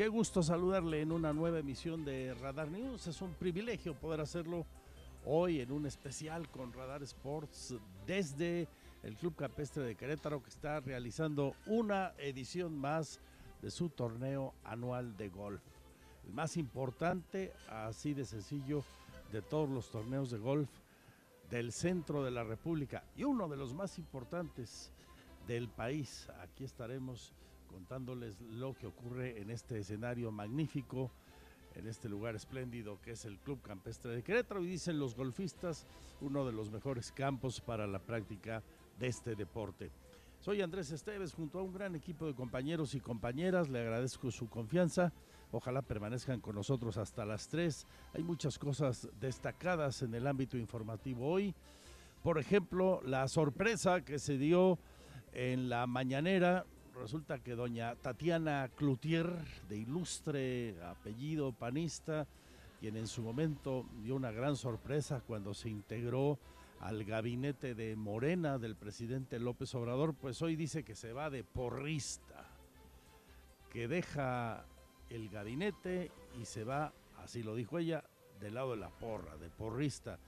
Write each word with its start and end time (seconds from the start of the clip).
Qué 0.00 0.08
gusto 0.08 0.42
saludarle 0.42 1.02
en 1.02 1.12
una 1.12 1.34
nueva 1.34 1.58
emisión 1.58 2.06
de 2.06 2.32
Radar 2.32 2.70
News. 2.70 3.06
Es 3.06 3.20
un 3.20 3.34
privilegio 3.34 3.92
poder 3.92 4.22
hacerlo 4.22 4.64
hoy 5.26 5.60
en 5.60 5.70
un 5.70 5.84
especial 5.84 6.48
con 6.48 6.72
Radar 6.72 7.02
Sports 7.02 7.74
desde 8.06 8.66
el 9.02 9.14
Club 9.18 9.36
Campestre 9.36 9.82
de 9.82 9.96
Querétaro 9.96 10.42
que 10.42 10.48
está 10.48 10.80
realizando 10.80 11.54
una 11.66 12.14
edición 12.16 12.78
más 12.78 13.20
de 13.60 13.70
su 13.70 13.90
torneo 13.90 14.54
anual 14.64 15.18
de 15.18 15.28
golf. 15.28 15.60
El 16.24 16.32
más 16.32 16.56
importante, 16.56 17.52
así 17.68 18.14
de 18.14 18.24
sencillo, 18.24 18.82
de 19.32 19.42
todos 19.42 19.68
los 19.68 19.90
torneos 19.90 20.30
de 20.30 20.38
golf 20.38 20.70
del 21.50 21.72
centro 21.72 22.24
de 22.24 22.30
la 22.30 22.42
República 22.42 23.04
y 23.16 23.24
uno 23.24 23.48
de 23.48 23.58
los 23.58 23.74
más 23.74 23.98
importantes 23.98 24.92
del 25.46 25.68
país. 25.68 26.26
Aquí 26.40 26.64
estaremos 26.64 27.34
contándoles 27.70 28.40
lo 28.40 28.74
que 28.74 28.86
ocurre 28.86 29.40
en 29.40 29.50
este 29.50 29.78
escenario 29.78 30.30
magnífico, 30.32 31.10
en 31.74 31.86
este 31.86 32.08
lugar 32.08 32.34
espléndido 32.34 33.00
que 33.00 33.12
es 33.12 33.24
el 33.24 33.38
Club 33.38 33.62
Campestre 33.62 34.14
de 34.14 34.22
Querétaro 34.22 34.62
y 34.62 34.66
dicen 34.66 34.98
los 34.98 35.14
golfistas 35.14 35.86
uno 36.20 36.44
de 36.44 36.52
los 36.52 36.70
mejores 36.70 37.12
campos 37.12 37.60
para 37.60 37.86
la 37.86 38.00
práctica 38.00 38.62
de 38.98 39.06
este 39.06 39.36
deporte. 39.36 39.90
Soy 40.40 40.62
Andrés 40.62 40.90
Esteves 40.90 41.34
junto 41.34 41.58
a 41.58 41.62
un 41.62 41.72
gran 41.72 41.94
equipo 41.94 42.26
de 42.26 42.34
compañeros 42.34 42.94
y 42.94 43.00
compañeras, 43.00 43.68
le 43.68 43.80
agradezco 43.80 44.30
su 44.30 44.48
confianza, 44.48 45.12
ojalá 45.52 45.82
permanezcan 45.82 46.40
con 46.40 46.54
nosotros 46.54 46.96
hasta 46.96 47.24
las 47.24 47.48
3. 47.48 47.86
Hay 48.14 48.22
muchas 48.22 48.58
cosas 48.58 49.08
destacadas 49.20 50.02
en 50.02 50.14
el 50.14 50.26
ámbito 50.26 50.56
informativo 50.56 51.28
hoy, 51.28 51.54
por 52.22 52.38
ejemplo, 52.38 53.00
la 53.04 53.28
sorpresa 53.28 54.02
que 54.02 54.18
se 54.18 54.36
dio 54.36 54.78
en 55.32 55.68
la 55.68 55.86
mañanera 55.86 56.66
resulta 57.00 57.38
que 57.38 57.54
doña 57.54 57.94
Tatiana 57.96 58.68
Cloutier, 58.76 59.32
de 59.68 59.78
ilustre 59.78 60.76
apellido 60.84 61.52
panista, 61.52 62.26
quien 62.78 62.96
en 62.96 63.06
su 63.06 63.22
momento 63.22 63.86
dio 64.02 64.14
una 64.14 64.30
gran 64.30 64.54
sorpresa 64.54 65.22
cuando 65.26 65.54
se 65.54 65.70
integró 65.70 66.38
al 66.80 67.04
gabinete 67.04 67.74
de 67.74 67.96
Morena 67.96 68.58
del 68.58 68.76
presidente 68.76 69.38
López 69.38 69.74
Obrador, 69.74 70.14
pues 70.14 70.42
hoy 70.42 70.56
dice 70.56 70.82
que 70.84 70.94
se 70.94 71.14
va 71.14 71.30
de 71.30 71.42
porrista, 71.42 72.46
que 73.72 73.88
deja 73.88 74.66
el 75.08 75.30
gabinete 75.30 76.12
y 76.38 76.44
se 76.44 76.64
va, 76.64 76.92
así 77.22 77.42
lo 77.42 77.54
dijo 77.54 77.78
ella, 77.78 78.04
del 78.40 78.54
lado 78.54 78.72
de 78.72 78.76
la 78.76 78.90
porra, 78.90 79.36
de 79.38 79.48
porrista 79.48 80.18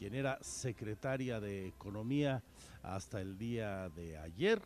quien 0.00 0.14
era 0.14 0.38
secretaria 0.40 1.40
de 1.40 1.68
Economía 1.68 2.42
hasta 2.82 3.20
el 3.20 3.36
día 3.36 3.90
de 3.90 4.16
ayer 4.16 4.62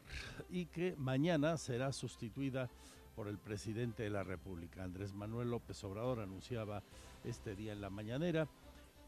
y 0.48 0.66
que 0.66 0.94
mañana 0.96 1.56
será 1.56 1.92
sustituida 1.92 2.70
por 3.16 3.26
el 3.26 3.38
presidente 3.38 4.04
de 4.04 4.10
la 4.10 4.22
República. 4.22 4.84
Andrés 4.84 5.12
Manuel 5.12 5.50
López 5.50 5.82
Obrador 5.82 6.20
anunciaba 6.20 6.84
este 7.24 7.56
día 7.56 7.72
en 7.72 7.80
la 7.80 7.90
mañanera 7.90 8.46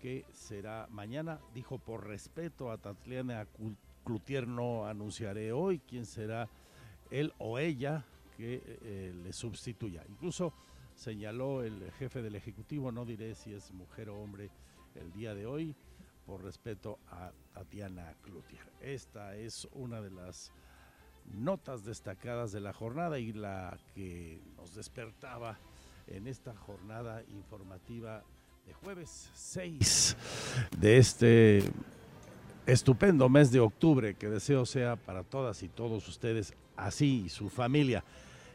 que 0.01 0.25
será 0.33 0.89
mañana, 0.91 1.39
dijo 1.55 1.79
por 1.79 2.09
respeto 2.09 2.73
a 2.73 2.79
Tatiana 2.79 3.47
Cloutier 4.05 4.49
no 4.49 4.85
anunciaré 4.85 5.53
hoy 5.53 5.79
quién 5.79 6.07
será 6.07 6.49
él 7.13 7.33
o 7.39 7.61
ella 7.61 8.05
que 8.37 8.65
eh, 8.67 9.15
le 9.23 9.33
sustituya. 9.33 10.03
Incluso 10.09 10.53
señaló 10.97 11.63
el 11.63 11.93
jefe 11.93 12.21
del 12.21 12.35
Ejecutivo, 12.35 12.91
no 12.91 13.05
diré 13.05 13.37
si 13.37 13.53
es 13.53 13.71
mujer 13.71 14.09
o 14.09 14.21
hombre 14.21 14.51
el 14.97 15.13
día 15.13 15.33
de 15.35 15.47
hoy, 15.47 15.77
por 16.27 16.43
respeto 16.43 16.99
a 17.11 17.31
Tatiana 17.55 18.15
Cloutier. 18.23 18.65
Esta 18.81 19.37
es 19.37 19.69
una 19.73 20.01
de 20.01 20.11
las 20.11 20.53
notas 21.33 21.85
destacadas 21.85 22.53
de 22.53 22.61
la 22.61 22.73
jornada 22.73 23.19
y 23.19 23.33
la 23.33 23.79
que 23.95 24.41
nos 24.57 24.75
despertaba 24.75 25.59
en 26.09 26.27
esta 26.27 26.55
jornada 26.55 27.23
informativa 27.31 28.23
de 28.67 28.75
jueves 28.75 29.31
6 29.35 30.17
de 30.79 30.99
este 30.99 31.63
estupendo 32.67 33.29
mes 33.29 33.53
de 33.53 33.61
octubre 33.61 34.15
que 34.15 34.29
deseo 34.29 34.67
sea 34.67 34.97
para 34.97 35.23
todas 35.23 35.63
y 35.63 35.69
todos 35.69 36.07
ustedes 36.09 36.55
así 36.77 37.25
y 37.27 37.29
su 37.29 37.49
familia. 37.49 38.05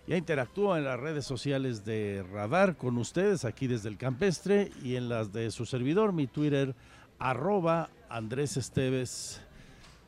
Ya 0.08 0.18
interactúa 0.18 0.78
en 0.78 0.86
las 0.86 1.00
redes 1.00 1.26
sociales 1.26 1.86
de 1.86 2.26
Radar 2.32 2.76
con 2.76 2.98
ustedes 2.98 3.46
aquí 3.46 3.68
desde 3.68 3.88
el 3.88 3.98
campestre 3.98 4.72
y 4.84 4.96
en 4.96 5.08
las 5.08 5.32
de 5.32 5.52
su 5.52 5.66
servidor, 5.66 6.12
mi 6.12 6.28
Twitter 6.28 6.76
arroba 7.22 7.88
Andrés 8.10 8.58
Esteves 8.58 9.40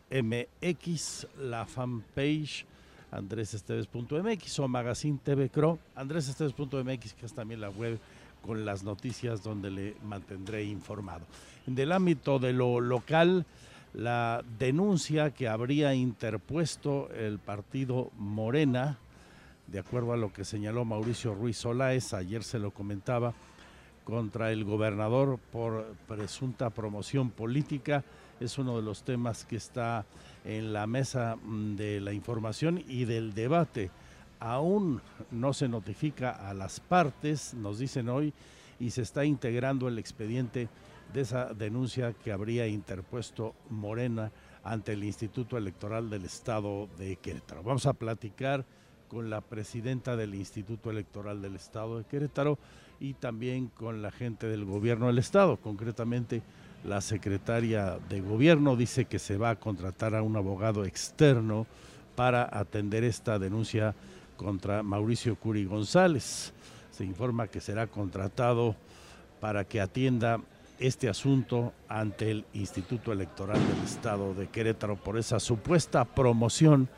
MX, 0.10 1.28
la 1.40 1.66
fanpage 1.66 2.66
andresesteves.mx 3.12 4.60
o 4.60 4.68
Magazine 4.68 5.20
TV 5.24 5.50
Cro, 5.50 5.78
andresesteves.mx, 5.96 7.14
que 7.14 7.26
es 7.28 7.34
también 7.34 7.62
la 7.62 7.70
web 7.70 8.00
con 8.42 8.66
las 8.66 8.84
noticias 8.84 9.44
donde 9.44 9.70
le 9.70 9.96
mantendré 10.04 10.64
informado. 10.64 11.26
En 11.68 11.78
el 11.78 11.92
ámbito 11.92 12.40
de 12.40 12.52
lo 12.52 12.82
local, 12.82 13.46
la 13.94 14.44
denuncia 14.58 15.30
que 15.30 15.48
habría 15.48 15.94
interpuesto 15.94 17.10
el 17.12 17.38
partido 17.38 18.10
Morena, 18.18 18.98
de 19.68 19.80
acuerdo 19.80 20.14
a 20.14 20.18
lo 20.18 20.34
que 20.34 20.44
señaló 20.44 20.84
Mauricio 20.84 21.36
Ruiz 21.36 21.58
Solaes, 21.58 22.14
ayer 22.16 22.44
se 22.44 22.58
lo 22.58 22.72
comentaba, 22.72 23.34
contra 24.04 24.52
el 24.52 24.64
gobernador 24.64 25.40
por 25.52 25.96
presunta 26.08 26.70
promoción 26.70 27.30
política. 27.32 28.04
Es 28.40 28.58
uno 28.58 28.76
de 28.76 28.84
los 28.84 29.04
temas 29.04 29.46
que 29.46 29.56
está 29.56 30.06
en 30.44 30.74
la 30.74 30.88
mesa 30.88 31.38
mm, 31.42 31.76
de 31.76 32.02
la 32.02 32.14
información 32.14 32.84
y 32.88 33.06
del 33.06 33.34
debate. 33.34 33.92
Aún 34.40 35.02
no 35.32 35.54
se 35.54 35.70
notifica 35.70 36.32
a 36.32 36.54
las 36.54 36.80
partes, 36.80 37.54
nos 37.54 37.80
dicen 37.80 38.10
hoy, 38.10 38.34
y 38.80 38.90
se 38.90 39.04
está 39.04 39.24
integrando 39.24 39.88
el 39.88 39.98
expediente 39.98 40.68
de 41.14 41.22
esa 41.22 41.54
denuncia 41.54 42.14
que 42.14 42.32
habría 42.32 42.68
interpuesto 42.68 43.54
Morena 43.70 44.32
ante 44.64 44.94
el 44.94 45.04
Instituto 45.04 45.58
Electoral 45.58 46.10
del 46.10 46.26
Estado 46.26 46.88
de 46.98 47.16
Querétaro. 47.18 47.64
Vamos 47.64 47.86
a 47.86 47.94
platicar 47.94 48.66
con 49.14 49.30
la 49.30 49.42
presidenta 49.42 50.16
del 50.16 50.34
Instituto 50.34 50.90
Electoral 50.90 51.42
del 51.42 51.56
Estado 51.56 52.00
de 52.00 52.04
Querétaro 52.06 52.58
y 53.00 53.14
también 53.14 53.68
con 53.68 54.02
la 54.02 54.12
gente 54.12 54.48
del 54.48 54.66
gobierno 54.66 55.08
del 55.08 55.20
Estado. 55.20 55.58
Concretamente, 55.58 56.42
la 56.84 57.00
secretaria 57.00 58.00
de 58.10 58.22
gobierno 58.22 58.76
dice 58.76 59.06
que 59.06 59.20
se 59.20 59.38
va 59.38 59.52
a 59.52 59.60
contratar 59.60 60.16
a 60.16 60.24
un 60.24 60.36
abogado 60.36 60.84
externo 60.84 61.68
para 62.16 62.50
atender 62.52 63.04
esta 63.04 63.38
denuncia 63.38 63.94
contra 64.36 64.82
Mauricio 64.82 65.36
Curi 65.36 65.66
González. 65.66 66.52
Se 66.92 67.06
informa 67.06 67.48
que 67.48 67.62
será 67.62 67.88
contratado 67.88 68.76
para 69.40 69.64
que 69.64 69.80
atienda 69.80 70.42
este 70.80 71.08
asunto 71.08 71.72
ante 71.88 72.32
el 72.32 72.46
Instituto 72.54 73.14
Electoral 73.14 73.60
del 73.60 73.86
Estado 73.86 74.34
de 74.34 74.48
Querétaro 74.48 74.96
por 74.96 75.20
esa 75.20 75.40
supuesta 75.40 76.04
promoción 76.04 76.90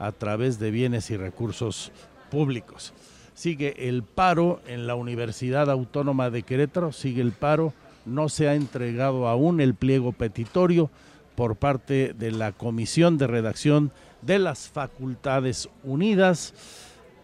a 0.00 0.10
través 0.10 0.58
de 0.58 0.72
bienes 0.72 1.10
y 1.10 1.16
recursos 1.16 1.92
públicos. 2.30 2.92
Sigue 3.34 3.88
el 3.88 4.02
paro 4.02 4.60
en 4.66 4.86
la 4.86 4.96
Universidad 4.96 5.70
Autónoma 5.70 6.30
de 6.30 6.42
Querétaro, 6.42 6.90
sigue 6.90 7.22
el 7.22 7.32
paro, 7.32 7.72
no 8.06 8.28
se 8.28 8.48
ha 8.48 8.54
entregado 8.54 9.28
aún 9.28 9.60
el 9.60 9.74
pliego 9.74 10.12
petitorio 10.12 10.90
por 11.36 11.56
parte 11.56 12.14
de 12.18 12.32
la 12.32 12.52
Comisión 12.52 13.18
de 13.18 13.26
Redacción 13.26 13.92
de 14.22 14.38
las 14.38 14.68
Facultades 14.68 15.68
Unidas. 15.84 16.54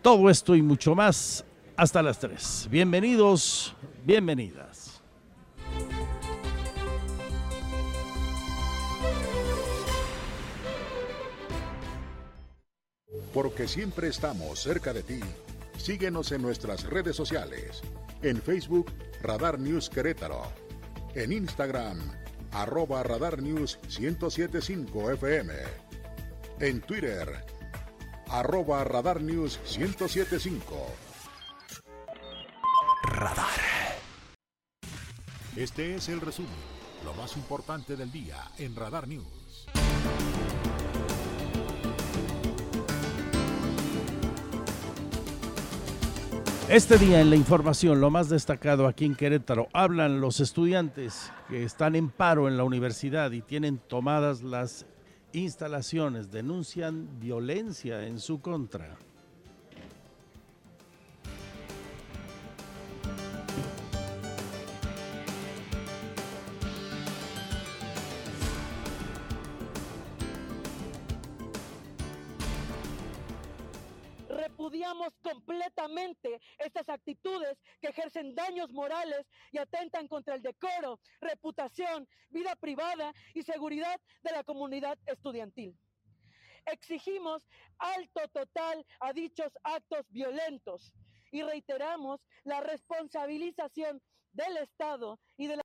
Todo 0.03 0.31
esto 0.31 0.55
y 0.55 0.63
mucho 0.63 0.95
más 0.95 1.45
hasta 1.77 2.03
las 2.03 2.19
3. 2.19 2.69
Bienvenidos, 2.71 3.75
bienvenidas. 4.05 4.96
Porque 13.37 13.69
siempre 13.69 14.09
estamos 14.09 14.61
cerca 14.61 14.95
de 14.95 15.03
ti. 15.03 15.21
Síguenos 15.77 16.33
en 16.33 16.41
nuestras 16.41 16.85
redes 16.85 17.17
sociales. 17.17 17.83
En 18.23 18.41
Facebook, 18.41 18.91
Radar 19.21 19.59
News 19.59 19.91
Querétaro. 19.91 20.51
En 21.15 21.33
Instagram, 21.33 21.99
arroba 22.53 23.03
Radar 23.03 23.43
News 23.43 23.79
1075 24.01 25.11
FM. 25.11 25.53
En 26.61 26.81
Twitter, 26.81 27.45
arroba 28.29 28.83
Radar 28.85 29.21
News 29.21 29.61
1075. 29.79 30.87
Radar. 33.03 33.61
Este 35.57 35.97
es 35.97 36.09
el 36.09 36.23
resumen, 36.23 36.49
lo 37.05 37.13
más 37.13 37.37
importante 37.37 37.97
del 37.97 38.11
día 38.11 38.51
en 38.57 38.75
Radar 38.75 39.07
News. 39.07 39.67
Este 46.69 46.99
día 46.99 47.21
en 47.21 47.31
la 47.31 47.37
información, 47.37 48.01
lo 48.01 48.11
más 48.11 48.29
destacado 48.29 48.89
aquí 48.89 49.05
en 49.05 49.15
Querétaro, 49.15 49.69
hablan 49.73 50.21
los 50.21 50.41
estudiantes 50.41 51.31
que 51.49 51.63
están 51.63 51.95
en 51.95 52.11
paro 52.11 52.49
en 52.49 52.57
la 52.57 52.65
universidad 52.65 53.31
y 53.31 53.41
tienen 53.41 53.79
tomadas 53.79 54.43
las 54.43 54.85
instalaciones, 55.33 56.33
denuncian 56.33 57.21
violencia 57.21 58.05
en 58.09 58.19
su 58.19 58.41
contra. 58.41 58.97
Completamente 75.23 76.41
estas 76.59 76.89
actitudes 76.89 77.59
que 77.81 77.89
ejercen 77.89 78.35
daños 78.35 78.73
morales 78.73 79.27
y 79.53 79.59
atentan 79.59 80.09
contra 80.09 80.35
el 80.35 80.43
decoro, 80.43 81.01
reputación, 81.21 82.09
vida 82.31 82.55
privada 82.57 83.13
y 83.35 83.43
seguridad 83.43 84.01
de 84.23 84.33
la 84.33 84.45
comunidad 84.45 84.99
estudiantil. 85.07 85.79
Exigimos 86.67 87.47
alto 87.79 88.21
total 88.33 88.85
a 89.01 89.13
dichos 89.13 89.53
actos 89.63 90.05
violentos 90.11 90.93
y 91.31 91.43
reiteramos 91.43 92.21
la 92.45 92.61
responsabilización 92.61 94.03
del 94.33 94.57
Estado 94.59 95.21
y 95.37 95.47
de 95.47 95.57
la 95.57 95.63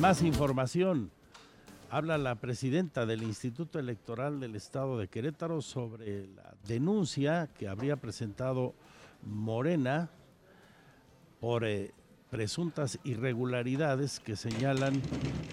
Más 0.00 0.22
información 0.22 1.12
habla 1.90 2.18
la 2.18 2.36
presidenta 2.36 3.04
del 3.04 3.22
Instituto 3.22 3.80
Electoral 3.80 4.38
del 4.38 4.54
Estado 4.54 4.96
de 4.96 5.08
Querétaro 5.08 5.60
sobre 5.60 6.28
la 6.28 6.54
denuncia 6.66 7.48
que 7.58 7.68
habría 7.68 7.96
presentado 7.96 8.74
Morena 9.24 10.08
por 11.40 11.64
eh, 11.64 11.92
presuntas 12.30 13.00
irregularidades 13.02 14.20
que 14.20 14.36
señalan 14.36 15.02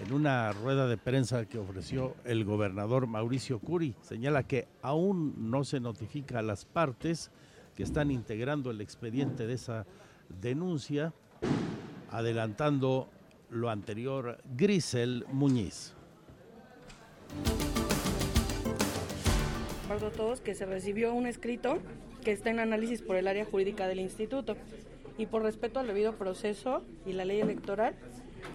en 0.04 0.12
una 0.12 0.52
rueda 0.52 0.86
de 0.86 0.96
prensa 0.96 1.46
que 1.46 1.58
ofreció 1.58 2.14
el 2.24 2.44
gobernador 2.44 3.08
Mauricio 3.08 3.58
Curi. 3.58 3.96
Señala 4.00 4.44
que 4.44 4.68
aún 4.80 5.50
no 5.50 5.64
se 5.64 5.80
notifica 5.80 6.38
a 6.38 6.42
las 6.42 6.64
partes 6.64 7.32
que 7.74 7.82
están 7.82 8.12
integrando 8.12 8.70
el 8.70 8.80
expediente 8.80 9.48
de 9.48 9.54
esa 9.54 9.86
denuncia, 10.40 11.12
adelantando 12.10 13.08
lo 13.50 13.70
anterior 13.70 14.38
Grisel 14.56 15.24
Muñiz. 15.32 15.97
Recuerdo 19.98 20.14
a 20.14 20.26
todos 20.26 20.40
que 20.40 20.54
se 20.54 20.64
recibió 20.64 21.12
un 21.12 21.26
escrito 21.26 21.80
que 22.22 22.30
está 22.30 22.50
en 22.50 22.60
análisis 22.60 23.02
por 23.02 23.16
el 23.16 23.26
área 23.26 23.44
jurídica 23.44 23.88
del 23.88 23.98
instituto. 23.98 24.56
Y 25.16 25.26
por 25.26 25.42
respeto 25.42 25.80
al 25.80 25.88
debido 25.88 26.14
proceso 26.14 26.84
y 27.04 27.14
la 27.14 27.24
ley 27.24 27.40
electoral 27.40 27.96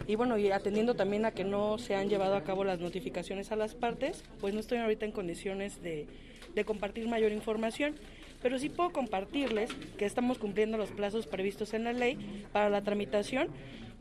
y 0.07 0.15
bueno, 0.15 0.37
y 0.37 0.49
atendiendo 0.51 0.95
también 0.95 1.25
a 1.25 1.31
que 1.31 1.43
no 1.43 1.77
se 1.79 1.95
han 1.95 2.07
llevado 2.07 2.35
a 2.35 2.45
cabo 2.45 2.63
las 2.63 2.79
notificaciones 2.79 3.51
a 3.51 3.57
las 3.57 3.75
partes, 3.75 4.23
pues 4.39 4.53
no 4.53 4.61
estoy 4.61 4.77
ahorita 4.77 5.05
en 5.05 5.11
condiciones 5.11 5.81
de, 5.81 6.07
de 6.55 6.63
compartir 6.63 7.09
mayor 7.09 7.33
información. 7.33 7.95
Pero 8.41 8.57
sí 8.57 8.69
puedo 8.69 8.91
compartirles 8.91 9.69
que 9.97 10.05
estamos 10.05 10.37
cumpliendo 10.37 10.77
los 10.77 10.91
plazos 10.91 11.27
previstos 11.27 11.73
en 11.73 11.83
la 11.83 11.91
ley 11.91 12.45
para 12.53 12.69
la 12.69 12.83
tramitación 12.83 13.49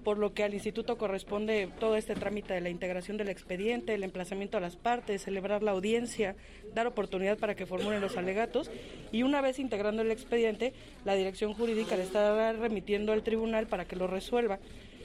por 0.02 0.18
lo 0.18 0.34
que 0.34 0.44
al 0.44 0.54
instituto 0.54 0.98
corresponde 0.98 1.68
todo 1.78 1.96
este 1.96 2.14
trámite 2.14 2.54
de 2.54 2.60
la 2.60 2.70
integración 2.70 3.16
del 3.16 3.28
expediente, 3.28 3.94
el 3.94 4.04
emplazamiento 4.04 4.56
a 4.56 4.60
las 4.60 4.76
partes, 4.76 5.22
celebrar 5.22 5.62
la 5.62 5.72
audiencia, 5.72 6.36
dar 6.74 6.86
oportunidad 6.86 7.38
para 7.38 7.54
que 7.54 7.66
formulen 7.66 8.00
los 8.00 8.16
alegatos 8.16 8.70
y 9.12 9.22
una 9.22 9.40
vez 9.40 9.58
integrando 9.58 10.02
el 10.02 10.10
expediente, 10.10 10.72
la 11.04 11.14
dirección 11.14 11.54
jurídica 11.54 11.96
le 11.96 12.02
estará 12.02 12.52
remitiendo 12.52 13.12
al 13.12 13.22
tribunal 13.22 13.66
para 13.66 13.84
que 13.84 13.96
lo 13.96 14.06
resuelva. 14.06 14.58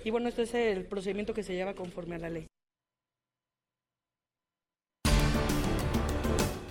Y 0.03 0.09
bueno, 0.09 0.29
este 0.29 0.44
es 0.44 0.53
el 0.53 0.85
procedimiento 0.85 1.33
que 1.33 1.44
se 1.44 1.53
lleva 1.53 1.73
conforme 1.73 2.15
a 2.15 2.19
la 2.19 2.29
ley. 2.29 2.47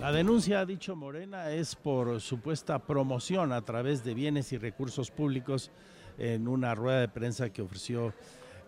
La 0.01 0.13
denuncia, 0.13 0.61
ha 0.61 0.67
dicho 0.67 0.95
Morena, 0.95 1.51
es 1.51 1.75
por 1.75 2.21
supuesta 2.21 2.79
promoción 2.79 3.53
a 3.53 3.65
través 3.65 4.05
de 4.05 4.15
bienes 4.15 4.53
y 4.53 4.57
recursos 4.57 5.11
públicos 5.11 5.73
en 6.19 6.49
una 6.49 6.75
rueda 6.75 7.01
de 7.01 7.09
prensa 7.09 7.51
que 7.51 7.63
ofreció 7.63 8.15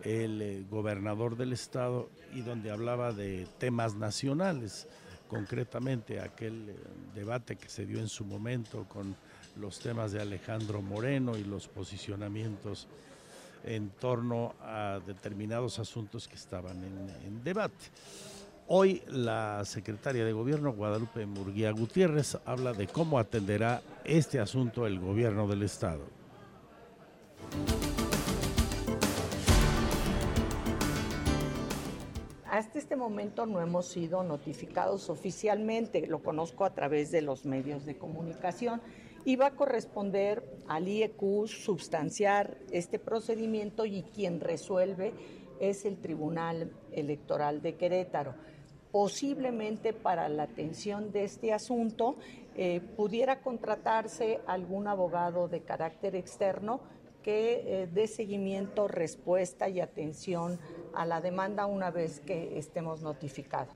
el 0.03 0.43
eh, 0.43 0.65
gobernador 0.71 1.37
del 1.37 1.53
estado 1.53 2.11
y 2.33 2.43
donde 2.43 2.71
hablaba 2.71 3.13
de 3.13 3.47
temas 3.59 3.95
nacionales, 3.95 4.87
concretamente 5.29 6.21
aquel 6.21 6.71
eh, 6.71 6.77
debate 7.15 7.57
que 7.57 7.69
se 7.69 7.87
dio 7.87 7.99
en 7.99 8.09
su 8.09 8.25
momento 8.25 8.87
con 8.89 9.17
los 9.57 9.81
temas 9.81 10.13
de 10.13 10.21
Alejandro 10.21 10.83
Moreno 10.83 11.37
y 11.37 11.45
los 11.45 11.67
posicionamientos 11.69 12.87
en 13.65 13.91
torno 13.91 14.55
a 14.63 15.01
determinados 15.05 15.79
asuntos 15.79 16.29
que 16.29 16.37
estaban 16.37 16.77
en, 16.85 17.11
en 17.27 17.43
debate. 17.43 17.87
Hoy 18.69 19.03
la 19.09 19.65
secretaria 19.65 20.25
de 20.25 20.33
Gobierno, 20.33 20.73
Guadalupe 20.73 21.27
Murguía 21.27 21.73
Gutiérrez, 21.73 22.39
habla 22.45 22.73
de 22.73 22.87
cómo 22.87 23.19
atenderá 23.19 23.83
este 24.05 24.39
asunto 24.39 24.87
el 24.87 25.01
gobierno 25.01 25.49
del 25.49 25.63
Estado. 25.63 26.18
Hasta 32.51 32.79
este 32.79 32.97
momento 32.97 33.47
no 33.47 33.61
hemos 33.61 33.87
sido 33.87 34.25
notificados 34.25 35.11
oficialmente, 35.11 36.07
lo 36.07 36.23
conozco 36.23 36.65
a 36.65 36.75
través 36.75 37.13
de 37.13 37.23
los 37.23 37.45
medios 37.45 37.85
de 37.85 37.97
comunicación 37.97 38.81
y 39.25 39.37
va 39.37 39.47
a 39.47 39.55
corresponder 39.55 40.43
al 40.67 40.89
IEQ 40.89 41.47
substanciar 41.47 42.57
este 42.73 42.99
procedimiento 42.99 43.85
y 43.85 44.03
quien 44.03 44.41
resuelve 44.41 45.13
es 45.61 45.85
el 45.85 45.99
Tribunal 45.99 46.73
Electoral 46.91 47.63
de 47.63 47.77
Querétaro. 47.77 48.35
Posiblemente 48.91 49.93
para 49.93 50.29
la 50.29 50.45
atención 50.45 51.13
de 51.13 51.25
este 51.25 51.53
asunto 51.53 52.17
eh, 52.57 52.81
pudiera 52.81 53.41
contratarse 53.41 54.41
algún 54.47 54.89
abogado 54.89 55.47
de 55.47 55.61
carácter 55.61 56.17
externo 56.17 56.81
que 57.23 57.83
eh, 57.83 57.89
dé 57.93 58.07
seguimiento, 58.07 58.89
respuesta 58.89 59.69
y 59.69 59.81
atención 59.81 60.59
a 60.95 61.07
la 61.07 61.21
demanda 61.21 61.67
una 61.67 61.91
vez 61.91 62.21
que 62.21 62.59
estemos 62.59 63.03
notificados. 63.03 63.75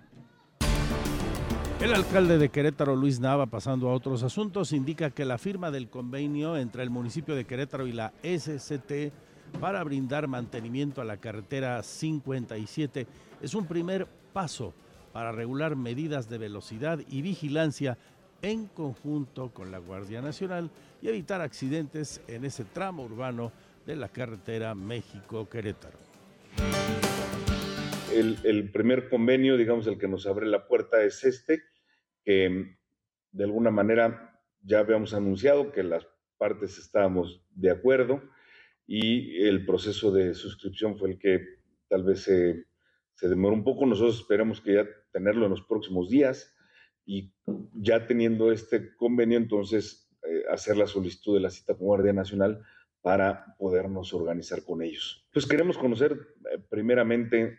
El 1.81 1.95
alcalde 1.95 2.39
de 2.39 2.49
Querétaro, 2.49 2.95
Luis 2.95 3.19
Nava, 3.19 3.47
pasando 3.47 3.89
a 3.89 3.93
otros 3.93 4.23
asuntos, 4.23 4.73
indica 4.73 5.11
que 5.11 5.25
la 5.25 5.37
firma 5.37 5.73
del 5.73 5.91
convenio 5.91 6.57
entre 6.57 6.85
el 6.85 6.91
municipio 6.91 7.35
de 7.35 7.45
Querétaro 7.45 7.89
y 7.89 7.93
la 7.93 8.13
SCT 8.23 9.13
para 9.61 9.83
brindar 9.83 10.29
mantenimiento 10.29 11.01
a 11.01 11.05
la 11.05 11.17
carretera 11.17 11.83
57 11.83 13.07
es 13.41 13.55
un 13.55 13.67
primer 13.67 14.07
paso 14.33 14.75
para 15.13 15.33
regular 15.33 15.77
medidas 15.77 16.29
de 16.29 16.39
velocidad 16.39 17.01
y 17.09 17.23
vigilancia 17.23 17.99
en 18.43 18.67
conjunto 18.67 19.55
con 19.55 19.71
la 19.71 19.79
Guardia 19.79 20.21
Nacional 20.21 20.69
y 21.01 21.09
evitar 21.09 21.41
accidentes 21.41 22.21
en 22.27 22.45
ese 22.45 22.65
tramo 22.65 23.05
urbano 23.05 23.53
de 23.87 23.97
la 23.97 24.09
carretera 24.09 24.75
México-Querétaro. 24.75 25.99
El, 28.13 28.71
primer 28.71 29.09
convenio, 29.09 29.57
digamos, 29.57 29.87
el 29.87 29.97
que 29.97 30.09
nos 30.09 30.27
abre 30.27 30.47
la 30.47 30.67
puerta 30.67 31.03
es 31.03 31.25
este, 31.25 31.63
que 32.25 32.77
de 33.31 33.45
alguna 33.45 33.71
manera 33.71 34.39
ya 34.63 34.81
habíamos 34.81 35.15
anunciado 35.15 35.73
que 35.73 35.83
las 35.83 36.07
partes 36.37 36.79
estábamos 36.79 37.43
de 37.53 37.71
acuerdo 37.71 38.23
y 38.87 39.43
el 39.45 39.65
proceso 39.65 40.13
de 40.13 40.35
suscripción 40.35 40.99
fue 40.99 41.13
el 41.13 41.19
que 41.19 41.41
tal 41.89 42.03
vez 42.05 42.21
se, 42.21 42.67
se 43.15 43.29
demoró 43.29 43.55
un 43.55 43.65
poco. 43.65 43.87
Nosotros 43.87 44.19
esperamos 44.19 44.61
que 44.61 44.75
ya 44.75 44.87
tenerlo 45.13 45.47
en 45.47 45.51
los 45.51 45.63
próximos 45.63 46.11
días 46.11 46.55
y 47.05 47.33
ya 47.75 48.07
teniendo 48.07 48.53
este 48.53 48.95
convenio, 48.97 49.39
entonces 49.39 50.09
eh, 50.23 50.45
hacer 50.51 50.77
la 50.77 50.87
solicitud 50.87 51.35
de 51.35 51.41
la 51.41 51.51
cita 51.51 51.75
con 51.75 51.87
Guardia 51.87 52.13
Nacional 52.13 52.63
para 53.01 53.57
podernos 53.59 54.15
organizar 54.15 54.65
con 54.65 54.83
ellos. 54.83 55.27
Pues 55.33 55.47
queremos 55.47 55.77
conocer 55.77 56.13
eh, 56.13 56.59
primeramente 56.71 57.59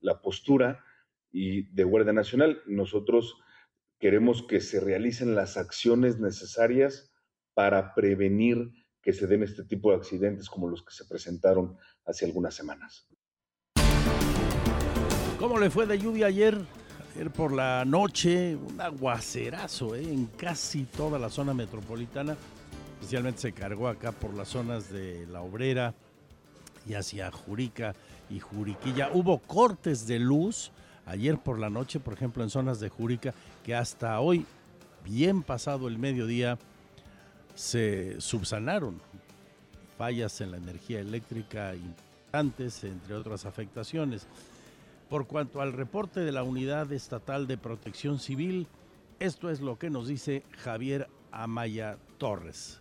la 0.00 0.20
postura 0.22 0.82
y 1.30 1.70
de 1.74 1.84
Guardia 1.84 2.14
Nacional. 2.14 2.62
Nosotros 2.66 3.36
queremos 3.98 4.42
que 4.42 4.60
se 4.60 4.80
realicen 4.80 5.34
las 5.34 5.56
acciones 5.58 6.18
necesarias 6.18 7.12
para 7.54 7.94
prevenir 7.94 8.70
que 9.02 9.12
se 9.12 9.26
den 9.26 9.42
este 9.42 9.64
tipo 9.64 9.90
de 9.90 9.96
accidentes 9.96 10.48
como 10.48 10.68
los 10.68 10.82
que 10.82 10.92
se 10.92 11.04
presentaron 11.04 11.76
hace 12.04 12.24
algunas 12.24 12.54
semanas. 12.54 13.08
¿Cómo 15.38 15.58
le 15.58 15.70
fue 15.70 15.86
de 15.86 15.98
lluvia 15.98 16.26
ayer? 16.26 16.58
Ayer 17.16 17.30
por 17.30 17.50
la 17.50 17.82
noche, 17.86 18.56
un 18.56 18.78
aguacerazo 18.78 19.94
¿eh? 19.94 20.02
en 20.02 20.26
casi 20.26 20.84
toda 20.84 21.18
la 21.18 21.30
zona 21.30 21.54
metropolitana. 21.54 22.36
Especialmente 22.96 23.40
se 23.40 23.52
cargó 23.52 23.88
acá 23.88 24.12
por 24.12 24.34
las 24.34 24.48
zonas 24.48 24.92
de 24.92 25.26
La 25.32 25.40
Obrera 25.40 25.94
y 26.86 26.92
hacia 26.92 27.30
Jurica 27.30 27.94
y 28.28 28.38
Juriquilla. 28.38 29.08
Hubo 29.14 29.38
cortes 29.38 30.06
de 30.06 30.18
luz 30.18 30.72
ayer 31.06 31.38
por 31.38 31.58
la 31.58 31.70
noche, 31.70 32.00
por 32.00 32.12
ejemplo, 32.12 32.44
en 32.44 32.50
zonas 32.50 32.80
de 32.80 32.90
Jurica, 32.90 33.32
que 33.64 33.74
hasta 33.74 34.20
hoy, 34.20 34.44
bien 35.02 35.42
pasado 35.42 35.88
el 35.88 35.98
mediodía, 35.98 36.58
se 37.54 38.20
subsanaron 38.20 39.00
fallas 39.96 40.42
en 40.42 40.50
la 40.50 40.58
energía 40.58 41.00
eléctrica 41.00 41.74
importantes, 41.74 42.84
entre 42.84 43.14
otras 43.14 43.46
afectaciones. 43.46 44.26
Por 45.08 45.28
cuanto 45.28 45.60
al 45.60 45.72
reporte 45.72 46.20
de 46.20 46.32
la 46.32 46.42
Unidad 46.42 46.92
Estatal 46.92 47.46
de 47.46 47.56
Protección 47.56 48.18
Civil, 48.18 48.66
esto 49.20 49.50
es 49.50 49.60
lo 49.60 49.78
que 49.78 49.88
nos 49.88 50.08
dice 50.08 50.42
Javier 50.64 51.06
Amaya 51.30 51.96
Torres. 52.18 52.80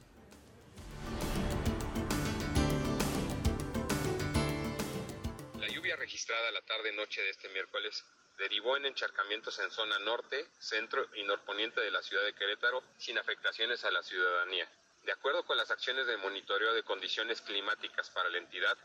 La 5.59 5.67
lluvia 5.67 5.95
registrada 5.97 6.49
la 6.51 6.61
tarde-noche 6.61 7.21
de 7.21 7.29
este 7.29 7.47
miércoles 7.49 8.03
derivó 8.39 8.75
en 8.75 8.87
encharcamientos 8.87 9.59
en 9.59 9.69
zona 9.69 9.99
norte, 9.99 10.47
centro 10.57 11.05
y 11.15 11.23
norponiente 11.23 11.79
de 11.79 11.91
la 11.91 12.01
ciudad 12.01 12.25
de 12.25 12.33
Querétaro 12.33 12.81
sin 12.97 13.19
afectaciones 13.19 13.85
a 13.85 13.91
la 13.91 14.01
ciudadanía. 14.01 14.67
De 15.05 15.11
acuerdo 15.11 15.45
con 15.45 15.57
las 15.57 15.69
acciones 15.69 16.07
de 16.07 16.17
monitoreo 16.17 16.73
de 16.73 16.81
condiciones 16.81 17.41
climáticas 17.41 18.09
para 18.09 18.29
la 18.29 18.39
entidad, 18.39 18.75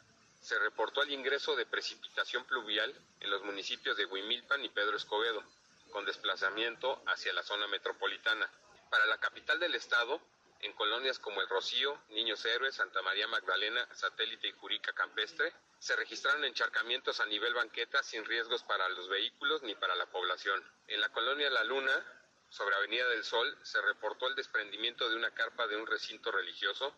se 0.41 0.59
reportó 0.59 1.03
el 1.03 1.13
ingreso 1.13 1.55
de 1.55 1.67
precipitación 1.67 2.45
pluvial 2.45 2.95
en 3.21 3.31
los 3.31 3.43
municipios 3.43 3.97
de 3.97 4.07
Huimilpan 4.07 4.65
y 4.65 4.71
Pedro 4.71 4.97
Escobedo, 4.97 5.45
con 5.91 6.05
desplazamiento 6.05 7.03
hacia 7.07 7.33
la 7.33 7.43
zona 7.43 7.67
metropolitana. 7.67 8.51
Para 8.91 9.07
la 9.07 9.19
capital 9.19 9.61
del 9.61 9.75
estado, 9.75 10.21
en 10.61 10.73
colonias 10.75 11.19
como 11.19 11.41
El 11.41 11.49
Rocío, 11.49 12.03
Niños 12.11 12.45
Héroes, 12.45 12.75
Santa 12.75 13.03
María 13.03 13.27
Magdalena, 13.29 13.87
Satélite 13.95 14.49
y 14.49 14.53
Jurica 14.53 14.93
Campestre, 14.93 15.53
se 15.79 15.97
registraron 15.97 16.45
encharcamientos 16.45 17.21
a 17.21 17.27
nivel 17.27 17.55
banqueta 17.55 18.03
sin 18.03 18.25
riesgos 18.25 18.63
para 18.65 18.89
los 18.91 19.09
vehículos 19.09 19.63
ni 19.63 19.75
para 19.75 19.95
la 19.95 20.07
población. 20.07 20.63
En 20.89 21.01
la 21.01 21.09
colonia 21.11 21.49
La 21.51 21.65
Luna, 21.65 22.05
sobre 22.51 22.75
Avenida 22.77 23.09
del 23.09 23.25
Sol, 23.25 23.59
se 23.63 23.81
reportó 23.81 24.27
el 24.27 24.35
desprendimiento 24.35 25.09
de 25.09 25.17
una 25.17 25.33
carpa 25.33 25.67
de 25.67 25.77
un 25.77 25.87
recinto 25.87 26.31
religioso 26.31 26.95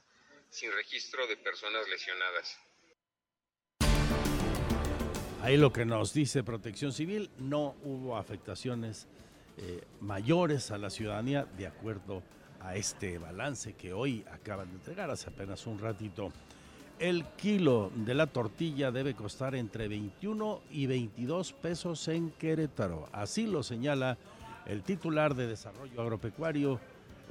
sin 0.50 0.72
registro 0.72 1.26
de 1.26 1.36
personas 1.36 1.88
lesionadas. 1.88 2.58
Ahí 5.42 5.56
lo 5.56 5.72
que 5.72 5.84
nos 5.84 6.14
dice 6.14 6.44
Protección 6.44 6.92
Civil, 6.92 7.28
no 7.40 7.74
hubo 7.82 8.16
afectaciones 8.16 9.08
eh, 9.58 9.82
mayores 10.00 10.70
a 10.70 10.78
la 10.78 10.88
ciudadanía 10.88 11.48
de 11.58 11.66
acuerdo 11.66 12.22
a 12.60 12.76
este 12.76 13.18
balance 13.18 13.72
que 13.72 13.92
hoy 13.92 14.24
acaban 14.32 14.68
de 14.68 14.76
entregar 14.76 15.10
hace 15.10 15.30
apenas 15.30 15.66
un 15.66 15.80
ratito. 15.80 16.30
El 17.00 17.24
kilo 17.36 17.90
de 17.92 18.14
la 18.14 18.28
tortilla 18.28 18.92
debe 18.92 19.14
costar 19.14 19.56
entre 19.56 19.88
21 19.88 20.60
y 20.70 20.86
22 20.86 21.54
pesos 21.54 22.06
en 22.06 22.30
Querétaro. 22.30 23.08
Así 23.10 23.48
lo 23.48 23.64
señala 23.64 24.18
el 24.64 24.84
titular 24.84 25.34
de 25.34 25.48
Desarrollo 25.48 26.00
Agropecuario, 26.00 26.78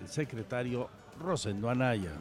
el 0.02 0.10
secretario 0.10 0.90
Rosendo 1.18 1.70
Anaya. 1.70 2.12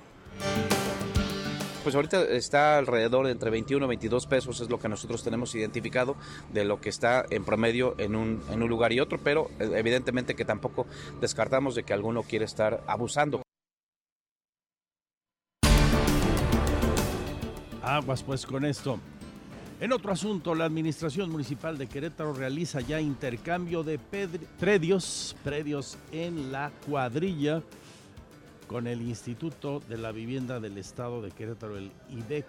Pues 1.82 1.94
ahorita 1.94 2.24
está 2.24 2.76
alrededor 2.76 3.24
de 3.24 3.32
entre 3.32 3.48
21 3.48 3.86
y 3.86 3.88
22 3.88 4.26
pesos, 4.26 4.60
es 4.60 4.68
lo 4.68 4.78
que 4.78 4.88
nosotros 4.88 5.24
tenemos 5.24 5.54
identificado 5.54 6.14
de 6.52 6.64
lo 6.64 6.78
que 6.78 6.90
está 6.90 7.24
en 7.30 7.42
promedio 7.42 7.94
en 7.96 8.16
un, 8.16 8.42
en 8.50 8.62
un 8.62 8.68
lugar 8.68 8.92
y 8.92 9.00
otro, 9.00 9.18
pero 9.18 9.50
eh, 9.58 9.70
evidentemente 9.76 10.34
que 10.34 10.44
tampoco 10.44 10.86
descartamos 11.22 11.74
de 11.74 11.84
que 11.84 11.94
alguno 11.94 12.22
quiere 12.22 12.44
estar 12.44 12.84
abusando. 12.86 13.40
Aguas 17.82 18.22
pues 18.22 18.44
con 18.44 18.66
esto. 18.66 19.00
En 19.80 19.92
otro 19.92 20.12
asunto, 20.12 20.54
la 20.54 20.66
Administración 20.66 21.30
Municipal 21.30 21.78
de 21.78 21.86
Querétaro 21.86 22.34
realiza 22.34 22.82
ya 22.82 23.00
intercambio 23.00 23.82
de 23.82 23.98
predios, 24.58 25.34
predios 25.42 25.96
en 26.12 26.52
la 26.52 26.70
cuadrilla 26.86 27.62
con 28.70 28.86
el 28.86 29.02
Instituto 29.02 29.80
de 29.80 29.98
la 29.98 30.12
Vivienda 30.12 30.60
del 30.60 30.78
Estado 30.78 31.20
de 31.22 31.32
Querétaro, 31.32 31.76
el 31.76 31.90
IDEC, 32.08 32.46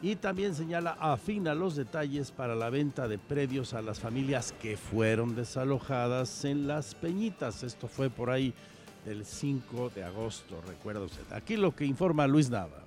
y 0.00 0.16
también 0.16 0.54
señala 0.54 0.96
afina 0.98 1.54
los 1.54 1.76
detalles 1.76 2.30
para 2.30 2.54
la 2.54 2.70
venta 2.70 3.06
de 3.06 3.18
predios 3.18 3.74
a 3.74 3.82
las 3.82 4.00
familias 4.00 4.54
que 4.62 4.78
fueron 4.78 5.36
desalojadas 5.36 6.46
en 6.46 6.66
Las 6.66 6.94
Peñitas. 6.94 7.64
Esto 7.64 7.86
fue 7.86 8.08
por 8.08 8.30
ahí 8.30 8.54
del 9.04 9.26
5 9.26 9.90
de 9.90 10.04
agosto, 10.04 10.58
recuerda 10.66 11.02
usted. 11.02 11.30
Aquí 11.30 11.58
lo 11.58 11.76
que 11.76 11.84
informa 11.84 12.26
Luis 12.26 12.48
Nava. 12.48 12.86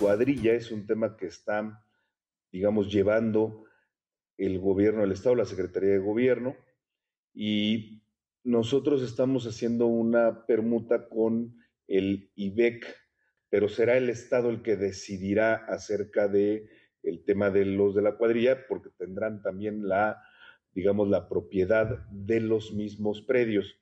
Cuadrilla 0.00 0.54
es 0.54 0.72
un 0.72 0.86
tema 0.86 1.18
que 1.18 1.26
está, 1.26 1.84
digamos, 2.50 2.90
llevando 2.90 3.64
el 4.38 4.58
gobierno 4.58 5.02
del 5.02 5.12
Estado, 5.12 5.34
la 5.34 5.44
Secretaría 5.44 5.90
de 5.90 5.98
Gobierno, 5.98 6.56
y 7.34 8.00
nosotros 8.42 9.02
estamos 9.02 9.46
haciendo 9.46 9.86
una 9.86 10.46
permuta 10.46 11.08
con 11.08 11.56
el 11.86 12.30
IBEC, 12.34 12.86
pero 13.48 13.68
será 13.68 13.96
el 13.96 14.08
Estado 14.08 14.50
el 14.50 14.62
que 14.62 14.76
decidirá 14.76 15.54
acerca 15.54 16.28
de 16.28 16.68
el 17.02 17.24
tema 17.24 17.50
de 17.50 17.64
los 17.64 17.94
de 17.94 18.02
la 18.02 18.16
cuadrilla, 18.16 18.66
porque 18.68 18.90
tendrán 18.98 19.42
también 19.42 19.88
la, 19.88 20.22
digamos, 20.72 21.08
la 21.08 21.28
propiedad 21.28 22.06
de 22.10 22.40
los 22.40 22.72
mismos 22.72 23.22
predios. 23.22 23.80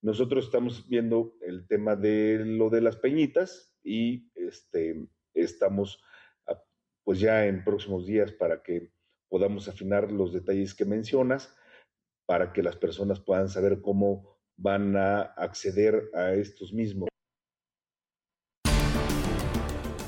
Nosotros 0.00 0.46
estamos 0.46 0.88
viendo 0.88 1.36
el 1.40 1.66
tema 1.66 1.96
de 1.96 2.42
lo 2.44 2.70
de 2.70 2.80
las 2.80 2.96
peñitas 2.96 3.74
y 3.82 4.30
este, 4.34 5.06
estamos 5.34 6.02
pues 7.04 7.20
ya 7.20 7.46
en 7.46 7.64
próximos 7.64 8.06
días 8.06 8.32
para 8.32 8.62
que 8.62 8.90
podamos 9.28 9.68
afinar 9.68 10.10
los 10.10 10.32
detalles 10.32 10.74
que 10.74 10.86
mencionas 10.86 11.54
para 12.26 12.52
que 12.52 12.62
las 12.62 12.76
personas 12.76 13.20
puedan 13.20 13.48
saber 13.48 13.80
cómo 13.80 14.38
van 14.56 14.96
a 14.96 15.20
acceder 15.20 16.10
a 16.14 16.32
estos 16.32 16.72
mismos. 16.72 17.08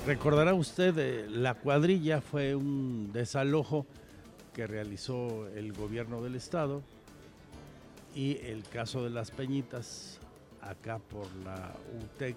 Recordará 0.07 0.55
usted, 0.55 0.97
eh, 0.99 1.27
la 1.29 1.55
cuadrilla 1.55 2.21
fue 2.21 2.55
un 2.55 3.13
desalojo 3.13 3.87
que 4.55 4.67
realizó 4.67 5.49
el 5.49 5.73
gobierno 5.73 6.23
del 6.23 6.37
estado 6.37 6.83
y 8.15 8.39
el 8.47 8.63
caso 8.63 9.03
de 9.03 9.11
las 9.11 9.33
peñitas 9.33 10.21
acá 10.63 10.99
por 10.99 11.27
la 11.45 11.75
UTEC, 12.03 12.37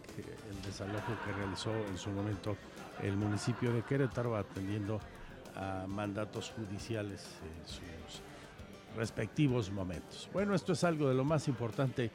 el 0.50 0.62
desalojo 0.66 1.14
que 1.24 1.32
realizó 1.32 1.72
en 1.72 1.98
su 1.98 2.10
momento 2.10 2.58
el 3.04 3.16
municipio 3.16 3.72
de 3.72 3.84
Querétaro 3.84 4.36
atendiendo 4.36 5.00
a 5.56 5.86
mandatos 5.88 6.52
judiciales 6.52 7.26
respectivos 8.96 9.72
momentos. 9.72 10.30
Bueno, 10.34 10.56
esto 10.56 10.74
es 10.74 10.84
algo 10.84 11.08
de 11.10 11.16
lo 11.16 11.24
más 11.24 11.48
importante 11.48 12.12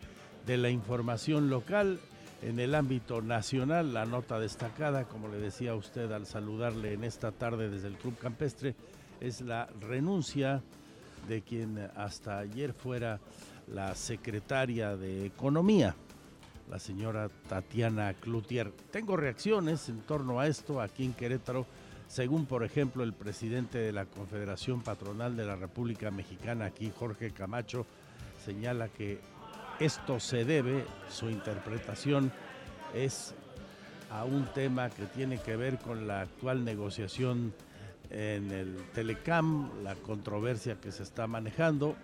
de 0.47 0.57
la 0.57 0.71
información 0.71 1.51
local. 1.51 1.99
En 2.43 2.59
el 2.59 2.75
ámbito 2.75 3.23
nacional, 3.23 3.95
la 3.95 4.05
nota 4.05 4.39
destacada, 4.39 5.05
como 5.05 5.29
le 5.29 5.39
decía 5.39 5.71
a 5.71 5.77
usted 5.77 6.13
al 6.13 6.27
saludarle 6.27 6.93
en 6.93 7.05
esta 7.05 7.33
tarde 7.33 7.71
desde 7.71 7.89
el 7.89 7.97
Club 7.97 8.19
Campestre, 8.19 8.75
es 9.21 9.41
la 9.41 9.67
renuncia 9.81 10.63
de 11.29 11.41
quien 11.41 11.79
hasta 11.97 12.39
ayer 12.39 12.75
fuera 12.75 13.19
la 13.67 13.95
secretaria 13.95 14.95
de 14.97 15.25
Economía, 15.25 15.95
la 16.71 16.79
señora 16.79 17.31
Tatiana 17.49 18.13
Cloutier. 18.13 18.73
Tengo 18.91 19.17
reacciones 19.17 19.89
en 19.89 20.01
torno 20.01 20.39
a 20.39 20.47
esto 20.47 20.83
aquí 20.83 21.05
en 21.05 21.15
Querétaro 21.15 21.67
según 22.15 22.47
por 22.47 22.63
ejemplo 22.63 23.03
el 23.03 23.13
presidente 23.13 23.79
de 23.79 23.91
la 23.91 24.05
Confederación 24.05 24.83
Patronal 24.83 25.37
de 25.37 25.45
la 25.45 25.57
República 25.57 26.13
Mexicana, 26.13 26.67
aquí 26.67 26.93
Jorge 26.97 27.33
Camacho, 27.33 27.87
señala 28.45 28.87
que 28.87 29.19
esto 29.81 30.21
se 30.21 30.45
debe, 30.45 30.85
su 31.11 31.29
interpretación 31.29 32.31
es 32.95 33.35
a 34.13 34.23
un 34.23 34.45
tema 34.55 34.91
que 34.91 35.07
tiene 35.07 35.39
que 35.39 35.57
ver 35.57 35.79
con 35.79 36.07
la 36.07 36.21
actual 36.21 36.65
negociación 36.65 37.53
en 38.11 38.53
el 38.53 38.77
Telecam, 38.95 39.83
la 39.83 39.97
controversia 39.97 40.77
que 40.81 40.93
se 40.93 41.03
está 41.03 41.27
manejando. 41.27 41.97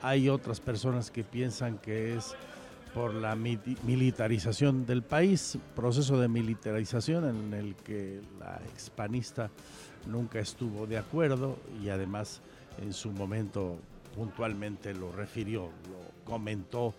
Hay 0.00 0.28
otras 0.28 0.60
personas 0.60 1.10
que 1.10 1.24
piensan 1.24 1.78
que 1.78 2.16
es 2.16 2.36
por 2.96 3.12
la 3.12 3.36
militarización 3.36 4.86
del 4.86 5.02
país, 5.02 5.58
proceso 5.74 6.18
de 6.18 6.28
militarización 6.28 7.28
en 7.28 7.52
el 7.52 7.74
que 7.74 8.22
la 8.40 8.58
expanista 8.72 9.50
nunca 10.06 10.40
estuvo 10.40 10.86
de 10.86 10.96
acuerdo 10.96 11.58
y 11.84 11.90
además 11.90 12.40
en 12.80 12.94
su 12.94 13.12
momento 13.12 13.78
puntualmente 14.14 14.94
lo 14.94 15.12
refirió, 15.12 15.64
lo 15.64 16.24
comentó 16.24 16.94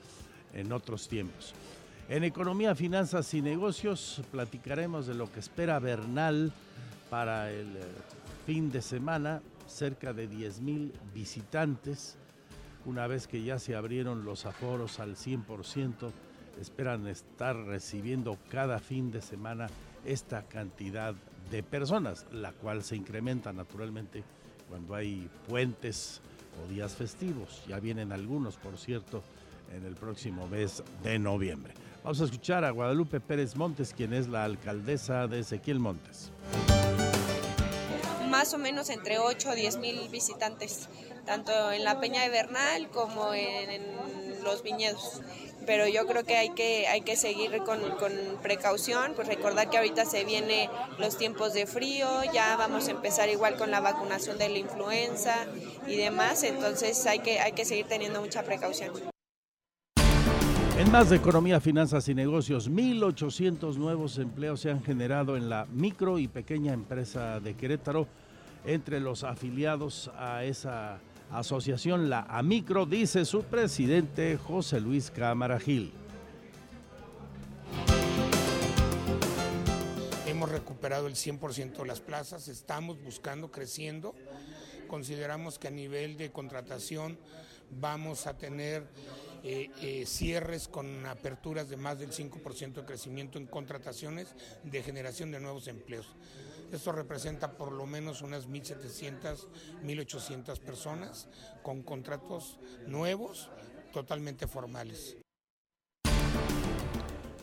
en 0.54 0.72
otros 0.72 1.08
tiempos. 1.08 1.56
En 2.10 2.24
Economía, 2.24 2.76
Finanzas 2.76 3.34
y 3.34 3.42
Negocios 3.42 4.22
platicaremos 4.32 5.08
de 5.08 5.16
lo 5.16 5.32
que 5.32 5.40
espera 5.40 5.80
Bernal 5.80 6.54
para 7.10 7.50
el 7.52 7.76
eh, 7.76 7.82
fin 8.46 8.70
de 8.70 8.84
semana, 8.84 9.42
cerca 9.66 10.14
de 10.14 10.28
10 10.28 10.62
mil 10.62 10.94
visitantes. 11.16 12.18
Una 12.88 13.06
vez 13.06 13.28
que 13.28 13.44
ya 13.44 13.60
se 13.60 13.76
abrieron 13.76 14.24
los 14.24 14.46
aforos 14.46 15.02
al 15.02 15.18
100%, 15.18 16.10
esperan 16.62 17.06
estar 17.08 17.54
recibiendo 17.54 18.38
cada 18.50 18.80
fin 18.80 19.12
de 19.12 19.22
semana 19.22 19.68
esta 20.06 20.44
cantidad 20.44 21.14
de 21.52 21.64
personas, 21.64 22.26
la 22.32 22.54
cual 22.54 22.84
se 22.84 22.96
incrementa 22.96 23.52
naturalmente 23.52 24.24
cuando 24.70 24.96
hay 24.96 25.30
puentes 25.50 26.22
o 26.64 26.72
días 26.72 26.96
festivos. 26.96 27.62
Ya 27.68 27.82
vienen 27.82 28.14
algunos, 28.14 28.56
por 28.56 28.78
cierto, 28.78 29.22
en 29.76 29.86
el 29.86 29.96
próximo 29.96 30.48
mes 30.48 30.82
de 31.04 31.20
noviembre. 31.20 31.74
Vamos 32.06 32.22
a 32.22 32.24
escuchar 32.24 32.64
a 32.64 32.72
Guadalupe 32.72 33.20
Pérez 33.20 33.58
Montes, 33.58 33.94
quien 33.94 34.14
es 34.14 34.30
la 34.30 34.46
alcaldesa 34.46 35.28
de 35.28 35.40
Ezequiel 35.40 35.80
Montes. 35.80 36.32
Más 38.38 38.54
o 38.54 38.60
menos 38.60 38.92
entre 38.92 39.18
8 39.18 39.50
o 39.50 39.56
10 39.56 39.78
mil 39.78 40.10
visitantes, 40.10 40.90
tanto 41.26 41.72
en 41.72 41.84
la 41.84 42.00
Peña 42.00 42.22
de 42.22 42.30
Bernal 42.30 42.88
como 42.92 43.34
en, 43.34 43.82
los 44.44 44.62
viñedos 44.62 45.22
pero 45.66 45.88
yo 45.88 46.06
creo 46.06 46.24
que 46.24 46.38
hay 46.38 46.52
que, 46.52 46.88
hay 46.88 47.02
que 47.02 47.16
seguir 47.16 47.58
con, 47.64 47.80
con, 47.98 48.12
precaución, 48.44 49.14
pues 49.16 49.28
recordar 49.28 49.72
que 49.72 49.78
ahorita 49.78 50.06
se 50.06 50.24
vienen 50.24 50.70
los 51.00 51.18
tiempos 51.18 51.54
de 51.54 51.66
frío, 51.66 52.08
ya 52.32 52.56
vamos 52.56 52.88
a 52.88 52.92
empezar 52.92 53.28
igual 53.28 53.58
con 53.58 53.72
la 53.72 53.82
vacunación 53.82 54.38
de 54.38 54.50
la 54.50 54.60
influenza 54.60 55.36
y 55.88 55.98
demás, 55.98 56.44
entonces 56.44 57.06
hay 57.08 57.20
que, 57.20 57.40
hay 57.40 57.54
que 57.54 57.66
seguir 57.66 57.88
teniendo 57.88 58.22
mucha 58.22 58.44
precaución. 58.44 58.94
En 60.78 60.92
más 60.92 61.10
de 61.10 61.16
economía, 61.16 61.60
finanzas 61.60 62.08
y 62.08 62.14
negocios, 62.14 62.70
1.800 62.70 63.78
nuevos 63.78 64.20
empleos 64.20 64.62
se 64.62 64.70
han 64.70 64.84
generado 64.84 65.36
en 65.36 65.50
la 65.50 65.66
micro 65.66 66.20
y 66.20 66.28
pequeña 66.28 66.72
empresa 66.72 67.40
de 67.40 67.56
Querétaro 67.56 68.08
entre 68.66 69.00
los 69.00 69.24
afiliados 69.24 70.12
a 70.18 70.44
esa 70.44 71.00
asociación, 71.32 72.10
la 72.10 72.22
AMICRO, 72.22 72.86
dice 72.86 73.26
su 73.26 73.44
presidente 73.44 74.38
José 74.38 74.80
Luis 74.80 75.12
Cámara 75.12 75.60
Gil. 75.60 75.92
Hemos 80.26 80.50
recuperado 80.50 81.08
el 81.08 81.16
100% 81.16 81.78
de 81.78 81.86
las 81.88 82.02
plazas, 82.02 82.48
estamos 82.48 83.02
buscando, 83.02 83.52
creciendo. 83.52 84.16
Consideramos 84.88 85.60
que 85.60 85.68
a 85.68 85.72
nivel 85.72 86.18
de 86.18 86.32
contratación 86.32 87.18
vamos 87.72 88.28
a 88.28 88.38
tener 88.38 88.88
eh, 89.44 89.70
eh, 89.82 90.06
cierres 90.06 90.68
con 90.68 91.06
aperturas 91.06 91.70
de 91.70 91.78
más 91.78 92.00
del 92.00 92.12
5% 92.12 92.74
de 92.74 92.86
crecimiento 92.86 93.38
en 93.38 93.46
contrataciones 93.46 94.28
de 94.64 94.84
generación 94.84 95.32
de 95.32 95.40
nuevos 95.40 95.68
empleos. 95.68 96.08
Esto 96.72 96.92
representa 96.92 97.52
por 97.52 97.72
lo 97.72 97.86
menos 97.86 98.22
unas 98.22 98.48
1.700, 98.48 99.48
1.800 99.84 100.60
personas 100.60 101.30
con 101.64 101.82
contratos 101.82 102.60
nuevos, 102.88 103.50
totalmente 103.94 104.48
formales. 104.48 105.18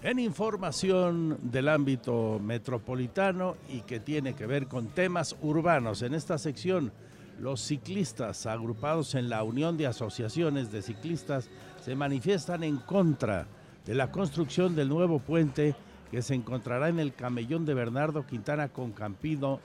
En 0.02 0.18
información 0.18 1.38
del 1.50 1.70
ámbito 1.70 2.38
metropolitano 2.38 3.56
y 3.70 3.80
que 3.80 4.00
tiene 4.00 4.34
que 4.34 4.44
ver 4.44 4.68
con 4.68 4.88
temas 4.88 5.34
urbanos, 5.40 6.02
en 6.02 6.12
esta 6.12 6.36
sección 6.36 6.92
los 7.40 7.62
ciclistas 7.62 8.44
agrupados 8.44 9.14
en 9.14 9.30
la 9.30 9.42
Unión 9.42 9.78
de 9.78 9.86
Asociaciones 9.86 10.70
de 10.70 10.82
Ciclistas 10.82 11.48
se 11.82 11.96
manifiestan 11.96 12.62
en 12.62 12.76
contra 12.76 13.46
de 13.86 13.94
la 13.94 14.10
construcción 14.10 14.76
del 14.76 14.90
nuevo 14.90 15.18
puente 15.18 15.74
que 16.14 16.22
se 16.22 16.34
encontrará 16.36 16.88
en 16.88 17.00
el 17.00 17.12
camellón 17.12 17.64
de 17.66 17.74
Bernardo 17.74 18.24
Quintana 18.24 18.68
con 18.68 18.92
Campido 18.92 19.58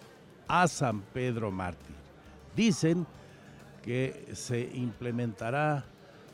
a 0.47 0.67
San 0.67 1.01
Pedro 1.01 1.51
Mártir. 1.51 1.95
Dicen 2.55 3.05
que 3.83 4.31
se 4.33 4.62
implementará 4.73 5.85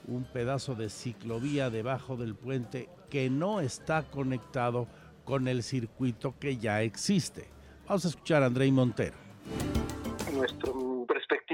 un 0.07 0.23
pedazo 0.23 0.73
de 0.73 0.89
ciclovía 0.89 1.69
debajo 1.69 2.15
del 2.15 2.33
puente 2.33 2.87
que 3.09 3.29
no 3.29 3.59
está 3.59 4.03
conectado 4.03 4.87
con 5.25 5.49
el 5.49 5.63
circuito 5.63 6.33
que 6.39 6.55
ya 6.55 6.81
existe. 6.81 7.49
Vamos 7.85 8.05
a 8.05 8.07
escuchar 8.07 8.41
a 8.41 8.45
Andrei 8.45 8.71
Montero. 8.71 9.17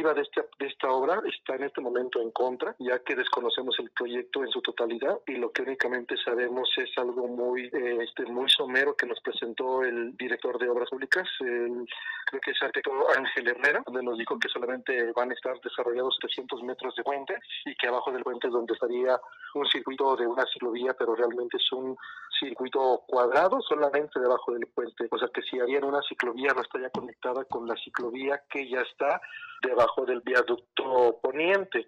De 0.01 0.21
esta, 0.21 0.43
de 0.59 0.67
esta 0.67 0.91
obra 0.91 1.21
está 1.25 1.55
en 1.55 1.63
este 1.63 1.79
momento 1.79 2.19
en 2.19 2.31
contra, 2.31 2.75
ya 2.79 2.99
que 2.99 3.15
desconocemos 3.15 3.77
el 3.79 3.91
proyecto 3.91 4.43
en 4.43 4.49
su 4.49 4.61
totalidad 4.61 5.19
y 5.27 5.35
lo 5.35 5.51
que 5.51 5.61
únicamente 5.61 6.15
sabemos 6.17 6.69
es 6.77 6.89
algo 6.97 7.27
muy, 7.27 7.65
eh, 7.65 7.99
este, 8.01 8.25
muy 8.25 8.49
somero 8.49 8.95
que 8.95 9.05
nos 9.05 9.21
presentó 9.21 9.83
el 9.83 10.17
director 10.17 10.57
de 10.57 10.69
Obras 10.69 10.89
Públicas, 10.89 11.27
creo 11.39 12.41
que 12.41 12.51
es 12.51 12.61
arquitecto 12.61 12.91
Ángel 13.15 13.47
Herrera, 13.47 13.83
donde 13.85 14.03
nos 14.03 14.17
dijo 14.17 14.39
que 14.39 14.49
solamente 14.49 15.11
van 15.13 15.29
a 15.29 15.33
estar 15.33 15.59
desarrollados 15.61 16.17
300 16.19 16.63
metros 16.63 16.95
de 16.95 17.03
puente 17.03 17.37
y 17.65 17.75
que 17.75 17.87
abajo 17.87 18.11
del 18.11 18.23
puente 18.23 18.47
es 18.47 18.53
donde 18.53 18.73
estaría 18.73 19.19
un 19.53 19.65
circuito 19.67 20.15
de 20.15 20.25
una 20.25 20.45
ciclovía, 20.51 20.93
pero 20.97 21.15
realmente 21.15 21.57
es 21.57 21.71
un 21.71 21.95
circuito 22.39 23.03
cuadrado 23.07 23.61
solamente 23.61 24.19
debajo 24.19 24.53
del 24.53 24.67
puente. 24.67 25.07
O 25.11 25.17
sea 25.17 25.27
que 25.33 25.41
si 25.43 25.59
había 25.59 25.79
una 25.79 26.01
ciclovía 26.01 26.53
no 26.53 26.61
estaría 26.61 26.89
conectada 26.89 27.45
con 27.45 27.67
la 27.67 27.75
ciclovía 27.75 28.41
que 28.49 28.67
ya 28.69 28.81
está 28.81 29.21
debajo 29.61 30.05
del 30.05 30.21
viaducto 30.21 31.19
poniente. 31.21 31.87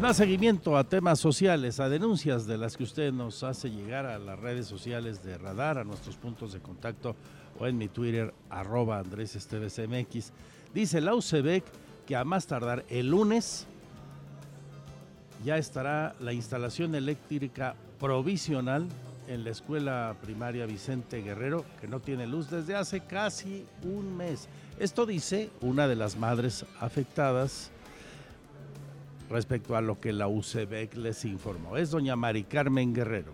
Da 0.00 0.12
seguimiento 0.12 0.76
a 0.76 0.82
temas 0.82 1.20
sociales, 1.20 1.78
a 1.78 1.88
denuncias 1.88 2.44
de 2.46 2.58
las 2.58 2.76
que 2.76 2.82
usted 2.82 3.12
nos 3.12 3.44
hace 3.44 3.70
llegar 3.70 4.04
a 4.04 4.18
las 4.18 4.36
redes 4.38 4.66
sociales 4.66 5.22
de 5.22 5.38
Radar, 5.38 5.78
a 5.78 5.84
nuestros 5.84 6.16
puntos 6.16 6.52
de 6.52 6.60
contacto 6.60 7.14
o 7.60 7.68
en 7.68 7.78
mi 7.78 7.86
Twitter, 7.86 8.34
arroba 8.50 8.98
Andrés 8.98 9.36
MX. 9.52 10.32
Dice 10.74 11.00
la 11.00 11.14
UCEBEC 11.14 11.62
que 12.04 12.16
a 12.16 12.24
más 12.24 12.48
tardar 12.48 12.84
el 12.88 13.10
lunes 13.10 13.68
ya 15.44 15.56
estará 15.56 16.16
la 16.18 16.32
instalación 16.32 16.94
eléctrica 16.96 17.76
provisional 18.00 18.88
en 19.28 19.44
la 19.44 19.50
escuela 19.50 20.16
primaria 20.20 20.66
Vicente 20.66 21.22
Guerrero, 21.22 21.64
que 21.80 21.88
no 21.88 22.00
tiene 22.00 22.26
luz 22.26 22.50
desde 22.50 22.74
hace 22.74 23.00
casi 23.00 23.66
un 23.82 24.16
mes. 24.16 24.48
Esto 24.78 25.06
dice 25.06 25.50
una 25.60 25.86
de 25.88 25.96
las 25.96 26.16
madres 26.16 26.64
afectadas 26.80 27.70
respecto 29.30 29.76
a 29.76 29.80
lo 29.80 30.00
que 30.00 30.12
la 30.12 30.28
UCEBEC 30.28 30.94
les 30.96 31.24
informó. 31.24 31.76
Es 31.76 31.90
doña 31.90 32.16
Mari 32.16 32.44
Carmen 32.44 32.92
Guerrero. 32.94 33.32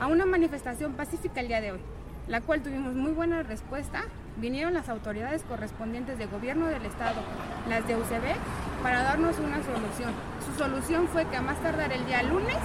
A 0.00 0.08
una 0.08 0.26
manifestación 0.26 0.94
pacífica 0.94 1.40
el 1.40 1.48
día 1.48 1.60
de 1.60 1.72
hoy, 1.72 1.80
la 2.28 2.40
cual 2.40 2.62
tuvimos 2.62 2.94
muy 2.94 3.12
buena 3.12 3.42
respuesta. 3.42 4.04
Vinieron 4.36 4.74
las 4.74 4.90
autoridades 4.90 5.42
correspondientes 5.44 6.18
de 6.18 6.26
gobierno 6.26 6.66
del 6.66 6.84
estado, 6.84 7.22
las 7.70 7.86
de 7.88 7.96
UCEBEC, 7.96 8.36
para 8.82 9.02
darnos 9.02 9.38
una 9.38 9.62
solución. 9.62 10.12
Su 10.44 10.58
solución 10.58 11.08
fue 11.08 11.24
que 11.24 11.36
a 11.36 11.42
más 11.42 11.58
tardar 11.62 11.90
el 11.90 12.04
día 12.04 12.22
lunes 12.22 12.56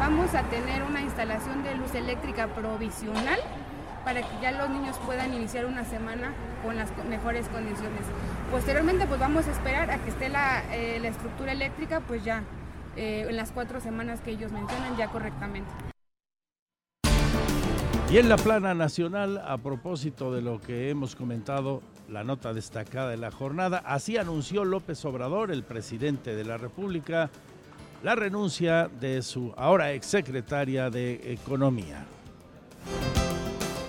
vamos 0.00 0.34
a 0.34 0.42
tener 0.42 0.82
una 0.82 1.02
instalación 1.02 1.62
de 1.62 1.76
luz 1.76 1.94
eléctrica 1.94 2.48
provisional 2.48 3.38
para 4.04 4.22
que 4.22 4.40
ya 4.42 4.50
los 4.50 4.68
niños 4.68 4.98
puedan 5.06 5.32
iniciar 5.32 5.66
una 5.66 5.84
semana 5.84 6.32
con 6.64 6.76
las 6.76 6.90
mejores 7.08 7.48
condiciones. 7.48 8.02
Posteriormente 8.50 9.06
pues 9.06 9.20
vamos 9.20 9.46
a 9.46 9.52
esperar 9.52 9.92
a 9.92 9.98
que 9.98 10.10
esté 10.10 10.28
la, 10.28 10.64
eh, 10.72 11.00
estructura 11.04 11.52
eléctrica 11.52 12.00
pues 12.00 12.24
ya 12.24 12.42
eh, 12.96 13.26
en 13.28 13.36
las 13.36 13.52
cuatro 13.52 13.80
semanas 13.80 14.20
que 14.20 14.32
ellos 14.32 14.50
mencionan 14.50 14.96
ya 14.96 15.08
correctamente. 15.08 15.70
Y 18.14 18.18
en 18.18 18.28
la 18.28 18.36
plana 18.36 18.74
nacional, 18.74 19.42
a 19.44 19.58
propósito 19.58 20.32
de 20.32 20.40
lo 20.40 20.60
que 20.60 20.88
hemos 20.88 21.16
comentado, 21.16 21.82
la 22.08 22.22
nota 22.22 22.54
destacada 22.54 23.10
de 23.10 23.16
la 23.16 23.32
jornada, 23.32 23.82
así 23.84 24.16
anunció 24.18 24.64
López 24.64 25.04
Obrador, 25.04 25.50
el 25.50 25.64
presidente 25.64 26.36
de 26.36 26.44
la 26.44 26.56
República, 26.56 27.28
la 28.04 28.14
renuncia 28.14 28.86
de 28.86 29.20
su 29.20 29.52
ahora 29.56 29.92
exsecretaria 29.94 30.90
de 30.90 31.32
Economía. 31.32 32.04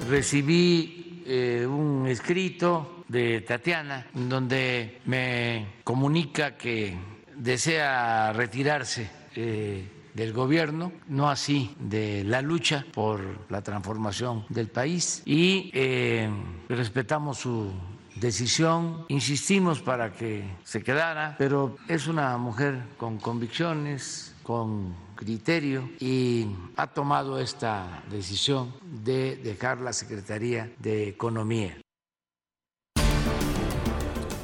Recibí 0.10 1.22
eh, 1.28 1.68
un 1.70 2.08
escrito 2.08 3.04
de 3.08 3.42
Tatiana 3.42 4.08
donde 4.12 5.02
me 5.06 5.68
comunica 5.84 6.58
que 6.58 6.98
desea 7.38 8.34
retirarse 8.34 9.08
eh, 9.36 9.88
del 10.16 10.34
gobierno, 10.34 10.92
no 11.08 11.30
así 11.30 11.76
de 11.80 12.24
la 12.24 12.42
lucha 12.42 12.86
por 12.94 13.22
la 13.50 13.62
transformación 13.62 14.46
del 14.50 14.70
país 14.70 15.22
y 15.26 15.70
eh, 15.74 16.30
respetamos 16.70 17.38
su 17.40 17.72
decisión, 18.16 19.06
insistimos 19.10 19.82
para 19.82 20.14
que 20.14 20.46
se 20.64 20.82
quedara, 20.82 21.36
pero 21.38 21.76
es 21.90 22.08
una 22.08 22.38
mujer 22.38 22.82
con 22.98 23.18
convicciones, 23.18 24.34
con 24.42 24.96
criterio 25.16 25.90
y 26.00 26.48
ha 26.78 26.88
tomado 26.88 27.40
esta 27.40 28.04
decisión 28.10 28.74
de 29.04 29.36
dejar 29.36 29.82
la 29.82 29.92
Secretaría 29.92 30.72
de 30.80 31.10
Economía. 31.10 31.78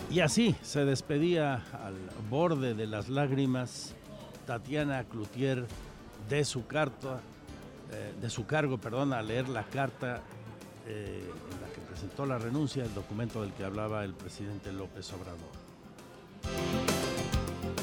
Y 0.10 0.20
así 0.20 0.56
se 0.62 0.84
despedía 0.84 1.64
al 1.72 1.96
borde 2.30 2.74
de 2.74 2.86
las 2.86 3.08
lágrimas 3.08 3.96
Tatiana 4.46 5.04
Cloutier 5.04 5.66
de 6.30 6.46
su 6.46 6.66
carta, 6.68 7.20
eh, 7.92 8.14
de 8.22 8.30
su 8.30 8.46
cargo, 8.46 8.78
perdón, 8.78 9.14
a 9.14 9.22
leer 9.22 9.50
la 9.50 9.64
carta 9.64 10.22
eh, 10.88 11.30
en 11.52 11.62
la 11.62 11.74
que 11.74 11.82
presentó 11.82 12.26
la 12.26 12.38
renuncia, 12.38 12.84
el 12.84 12.94
documento 12.94 13.42
del 13.42 13.54
que 13.54 13.64
hablaba 13.64 14.04
el 14.04 14.14
presidente 14.14 14.72
López 14.72 15.12
Obrador. 15.14 15.71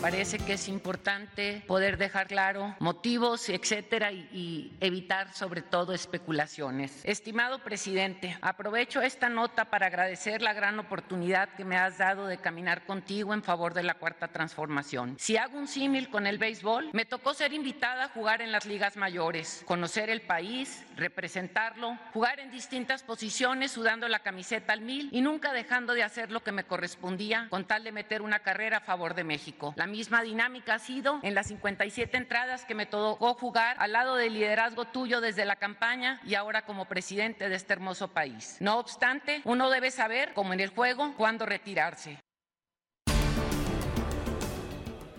Parece 0.00 0.38
que 0.38 0.52
es 0.52 0.68
importante 0.68 1.64
poder 1.66 1.98
dejar 1.98 2.28
claro 2.28 2.76
motivos, 2.78 3.48
etcétera, 3.48 4.12
y, 4.12 4.28
y, 4.32 4.76
evitar 4.80 5.34
sobre 5.34 5.60
todo 5.60 5.92
especulaciones. 5.92 7.00
Estimado 7.04 7.58
presidente, 7.64 8.38
aprovecho 8.40 9.02
esta 9.02 9.28
nota 9.28 9.64
para 9.64 9.86
agradecer 9.86 10.40
la 10.40 10.52
gran 10.52 10.78
oportunidad 10.78 11.48
que 11.56 11.64
me 11.64 11.76
has 11.76 11.98
dado 11.98 12.28
de 12.28 12.38
caminar 12.38 12.86
contigo 12.86 13.34
en 13.34 13.42
favor 13.42 13.74
de 13.74 13.82
la 13.82 13.94
cuarta 13.94 14.28
transformación. 14.28 15.16
Si 15.18 15.36
hago 15.36 15.58
un 15.58 15.66
símil 15.66 16.10
con 16.10 16.28
el 16.28 16.38
béisbol, 16.38 16.90
me 16.92 17.04
tocó 17.04 17.34
ser 17.34 17.52
invitada 17.52 18.04
a 18.04 18.08
jugar 18.10 18.40
en 18.40 18.52
las 18.52 18.66
ligas 18.66 18.96
mayores, 18.96 19.64
conocer 19.66 20.10
el 20.10 20.20
país, 20.20 20.84
representarlo, 20.96 21.98
jugar 22.12 22.38
en 22.38 22.52
distintas 22.52 23.02
posiciones 23.02 23.72
sudando 23.72 24.06
la 24.06 24.20
camiseta 24.20 24.72
al 24.72 24.80
mil 24.80 25.08
y 25.10 25.22
nunca 25.22 25.52
dejando 25.52 25.92
de 25.94 26.04
hacer 26.04 26.30
lo 26.30 26.44
que 26.44 26.52
me 26.52 26.64
correspondía 26.64 27.48
con 27.50 27.64
tal 27.64 27.82
de 27.82 27.90
meter 27.90 28.22
una 28.22 28.38
carrera 28.38 28.76
a 28.76 28.80
favor 28.80 29.14
de 29.14 29.24
México. 29.24 29.74
La 29.76 29.87
misma 29.88 30.22
dinámica 30.22 30.74
ha 30.74 30.78
sido 30.78 31.18
en 31.22 31.34
las 31.34 31.48
57 31.48 32.16
entradas 32.16 32.64
que 32.64 32.74
me 32.74 32.86
tocó 32.86 33.34
jugar 33.34 33.76
al 33.80 33.92
lado 33.92 34.16
del 34.16 34.34
liderazgo 34.34 34.84
tuyo 34.86 35.20
desde 35.20 35.44
la 35.44 35.56
campaña 35.56 36.20
y 36.24 36.34
ahora 36.34 36.64
como 36.64 36.84
presidente 36.84 37.48
de 37.48 37.56
este 37.56 37.72
hermoso 37.72 38.08
país. 38.08 38.56
No 38.60 38.78
obstante, 38.78 39.42
uno 39.44 39.70
debe 39.70 39.90
saber, 39.90 40.32
como 40.34 40.52
en 40.52 40.60
el 40.60 40.70
juego, 40.70 41.14
cuándo 41.16 41.46
retirarse. 41.46 42.18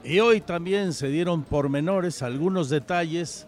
Y 0.03 0.19
hoy 0.21 0.41
también 0.41 0.93
se 0.93 1.09
dieron 1.09 1.43
pormenores 1.43 2.23
algunos 2.23 2.69
detalles 2.69 3.47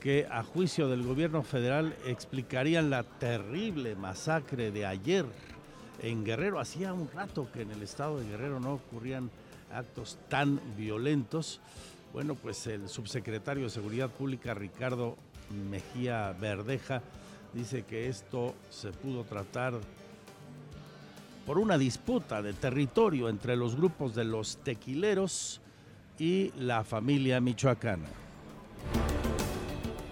que 0.00 0.26
a 0.30 0.44
juicio 0.44 0.88
del 0.88 1.02
gobierno 1.02 1.42
federal 1.42 1.96
explicarían 2.06 2.90
la 2.90 3.02
terrible 3.02 3.96
masacre 3.96 4.70
de 4.70 4.86
ayer 4.86 5.24
en 6.02 6.24
Guerrero. 6.24 6.60
Hacía 6.60 6.92
un 6.92 7.10
rato 7.10 7.48
que 7.52 7.62
en 7.62 7.72
el 7.72 7.82
estado 7.82 8.20
de 8.20 8.28
Guerrero 8.28 8.60
no 8.60 8.74
ocurrían 8.74 9.30
actos 9.72 10.18
tan 10.28 10.60
violentos. 10.76 11.60
Bueno, 12.12 12.34
pues 12.34 12.66
el 12.66 12.88
subsecretario 12.88 13.64
de 13.64 13.70
Seguridad 13.70 14.10
Pública, 14.10 14.54
Ricardo 14.54 15.16
Mejía 15.70 16.34
Verdeja, 16.40 17.02
dice 17.52 17.84
que 17.84 18.08
esto 18.08 18.54
se 18.70 18.90
pudo 18.92 19.24
tratar 19.24 19.74
por 21.46 21.58
una 21.58 21.78
disputa 21.78 22.42
de 22.42 22.52
territorio 22.52 23.28
entre 23.28 23.56
los 23.56 23.76
grupos 23.76 24.14
de 24.14 24.24
los 24.24 24.56
tequileros 24.58 25.60
y 26.18 26.50
la 26.58 26.82
familia 26.82 27.40
michoacana. 27.40 28.08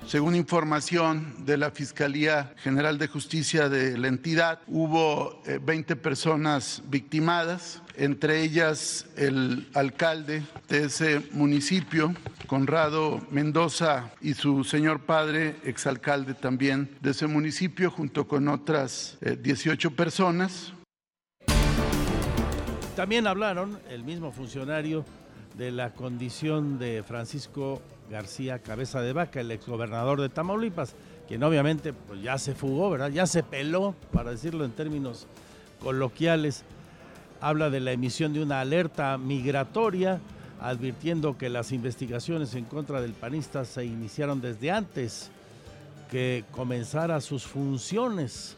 Según 0.07 0.37
información 0.37 1.47
de 1.47 1.57
la 1.57 1.71
Fiscalía 1.71 2.53
General 2.59 2.99
de 2.99 3.09
Justicia 3.09 3.69
de 3.69 3.97
la 3.97 4.09
entidad, 4.09 4.61
hubo 4.69 5.43
20 5.62 5.97
personas 5.97 6.83
victimadas, 6.88 7.83
entre 7.97 8.43
ellas 8.43 9.07
el 9.17 9.67
alcalde 9.75 10.43
de 10.69 10.85
ese 10.85 11.21
municipio, 11.33 12.14
Conrado 12.47 13.27
Mendoza, 13.31 14.12
y 14.21 14.35
su 14.35 14.62
señor 14.62 15.01
padre, 15.01 15.57
exalcalde 15.64 16.35
también 16.35 16.97
de 17.01 17.11
ese 17.11 17.27
municipio, 17.27 17.90
junto 17.90 18.29
con 18.29 18.47
otras 18.49 19.19
18 19.21 19.90
personas. 19.93 20.75
También 22.95 23.27
hablaron 23.27 23.81
el 23.88 24.05
mismo 24.05 24.31
funcionario 24.31 25.05
de 25.57 25.73
la 25.73 25.95
condición 25.95 26.79
de 26.79 27.03
Francisco 27.03 27.81
García 28.11 28.59
Cabeza 28.59 29.01
de 29.01 29.12
Vaca, 29.12 29.40
el 29.40 29.51
exgobernador 29.51 30.21
de 30.21 30.29
Tamaulipas, 30.29 30.95
quien 31.27 31.43
obviamente 31.43 31.93
pues, 31.93 32.23
ya 32.23 32.38
se 32.38 32.55
fugó, 32.55 32.90
¿verdad? 32.90 33.11
Ya 33.11 33.27
se 33.27 33.43
peló, 33.43 33.95
para 34.12 34.31
decirlo 34.31 34.64
en 34.64 34.73
términos 34.73 35.27
coloquiales. 35.81 36.64
Habla 37.40 37.71
de 37.71 37.81
la 37.81 37.93
emisión 37.93 38.33
de 38.33 38.43
una 38.43 38.61
alerta 38.61 39.19
migratoria, 39.19 40.21
advirtiendo 40.61 41.37
que 41.37 41.49
las 41.49 41.73
investigaciones 41.73 42.55
en 42.55 42.64
contra 42.64 43.01
del 43.01 43.12
panista 43.12 43.64
se 43.64 43.85
iniciaron 43.85 44.40
desde 44.40 44.71
antes 44.71 45.31
que 46.11 46.45
comenzara 46.53 47.21
sus 47.21 47.45
funciones 47.45 48.57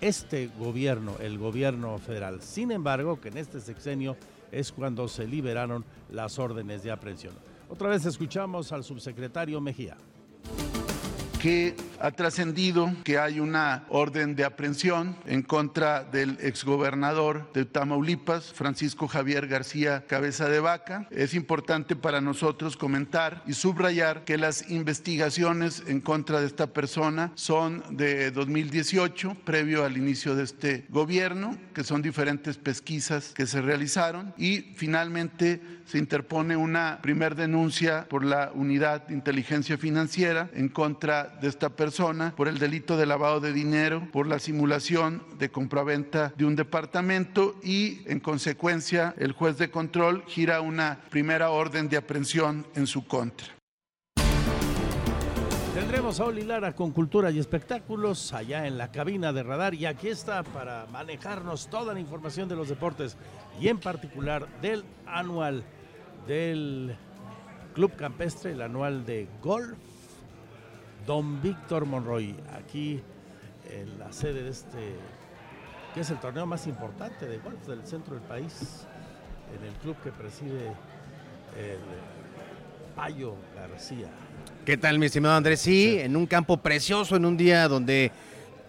este 0.00 0.50
gobierno, 0.58 1.16
el 1.20 1.38
gobierno 1.38 1.98
federal. 1.98 2.40
Sin 2.42 2.70
embargo, 2.70 3.20
que 3.20 3.28
en 3.28 3.38
este 3.38 3.60
sexenio 3.60 4.16
es 4.52 4.72
cuando 4.72 5.08
se 5.08 5.26
liberaron 5.26 5.84
las 6.10 6.38
órdenes 6.38 6.82
de 6.82 6.90
aprehensión. 6.90 7.47
Otra 7.70 7.90
vez 7.90 8.06
escuchamos 8.06 8.72
al 8.72 8.82
subsecretario 8.82 9.60
Mejía 9.60 9.96
que 11.38 11.76
ha 12.00 12.10
trascendido 12.10 12.92
que 13.04 13.18
hay 13.18 13.40
una 13.40 13.84
orden 13.88 14.34
de 14.34 14.44
aprehensión 14.44 15.16
en 15.26 15.42
contra 15.42 16.04
del 16.04 16.38
exgobernador 16.40 17.50
de 17.52 17.64
Tamaulipas, 17.64 18.52
Francisco 18.52 19.08
Javier 19.08 19.46
García 19.46 20.04
Cabeza 20.06 20.48
de 20.48 20.60
Vaca. 20.60 21.06
Es 21.10 21.34
importante 21.34 21.96
para 21.96 22.20
nosotros 22.20 22.76
comentar 22.76 23.42
y 23.46 23.52
subrayar 23.52 24.24
que 24.24 24.38
las 24.38 24.70
investigaciones 24.70 25.84
en 25.86 26.00
contra 26.00 26.40
de 26.40 26.46
esta 26.46 26.68
persona 26.68 27.32
son 27.34 27.84
de 27.90 28.30
2018, 28.30 29.36
previo 29.44 29.84
al 29.84 29.96
inicio 29.96 30.34
de 30.34 30.44
este 30.44 30.86
gobierno, 30.88 31.56
que 31.74 31.84
son 31.84 32.02
diferentes 32.02 32.56
pesquisas 32.56 33.32
que 33.34 33.46
se 33.46 33.60
realizaron 33.60 34.34
y 34.36 34.60
finalmente 34.76 35.60
se 35.84 35.98
interpone 35.98 36.56
una 36.56 36.98
primer 37.00 37.34
denuncia 37.34 38.06
por 38.08 38.24
la 38.24 38.50
Unidad 38.54 39.08
de 39.08 39.14
Inteligencia 39.14 39.78
Financiera 39.78 40.50
en 40.52 40.68
contra 40.68 41.27
de 41.40 41.48
esta 41.48 41.70
persona 41.70 42.34
por 42.36 42.48
el 42.48 42.58
delito 42.58 42.96
de 42.96 43.06
lavado 43.06 43.40
de 43.40 43.52
dinero, 43.52 44.08
por 44.12 44.26
la 44.26 44.38
simulación 44.38 45.22
de 45.38 45.50
compraventa 45.50 46.32
de 46.36 46.44
un 46.44 46.56
departamento 46.56 47.56
y 47.62 48.00
en 48.10 48.20
consecuencia 48.20 49.14
el 49.18 49.32
juez 49.32 49.58
de 49.58 49.70
control 49.70 50.24
gira 50.26 50.60
una 50.60 51.00
primera 51.10 51.50
orden 51.50 51.88
de 51.88 51.96
aprehensión 51.96 52.66
en 52.74 52.86
su 52.86 53.06
contra. 53.06 53.48
Tendremos 55.74 56.18
a 56.18 56.24
Oli 56.24 56.42
Lara 56.42 56.74
con 56.74 56.90
Cultura 56.90 57.30
y 57.30 57.38
Espectáculos 57.38 58.32
allá 58.32 58.66
en 58.66 58.78
la 58.78 58.90
cabina 58.90 59.32
de 59.32 59.44
radar 59.44 59.74
y 59.74 59.86
aquí 59.86 60.08
está 60.08 60.42
para 60.42 60.86
manejarnos 60.90 61.70
toda 61.70 61.94
la 61.94 62.00
información 62.00 62.48
de 62.48 62.56
los 62.56 62.68
deportes 62.68 63.16
y 63.60 63.68
en 63.68 63.78
particular 63.78 64.48
del 64.60 64.84
anual 65.06 65.62
del 66.26 66.96
Club 67.74 67.94
Campestre, 67.94 68.52
el 68.52 68.62
anual 68.62 69.06
de 69.06 69.28
golf 69.40 69.78
don 71.08 71.40
Víctor 71.40 71.86
Monroy, 71.86 72.36
aquí 72.54 73.00
en 73.70 73.98
la 73.98 74.12
sede 74.12 74.42
de 74.42 74.50
este, 74.50 74.94
que 75.94 76.00
es 76.00 76.10
el 76.10 76.20
torneo 76.20 76.44
más 76.44 76.66
importante 76.66 77.26
de 77.26 77.38
golf 77.38 77.66
del 77.66 77.82
centro 77.86 78.14
del 78.14 78.22
país, 78.24 78.86
en 79.58 79.66
el 79.66 79.72
club 79.76 79.96
que 80.04 80.12
preside 80.12 80.66
el 81.56 81.78
Payo 82.94 83.36
García. 83.56 84.08
¿Qué 84.66 84.76
tal, 84.76 84.98
mi 84.98 85.06
estimado 85.06 85.34
Andrés? 85.34 85.60
Sí, 85.60 85.98
en 85.98 86.14
un 86.14 86.26
campo 86.26 86.58
precioso, 86.58 87.16
en 87.16 87.24
un 87.24 87.38
día 87.38 87.68
donde 87.68 88.12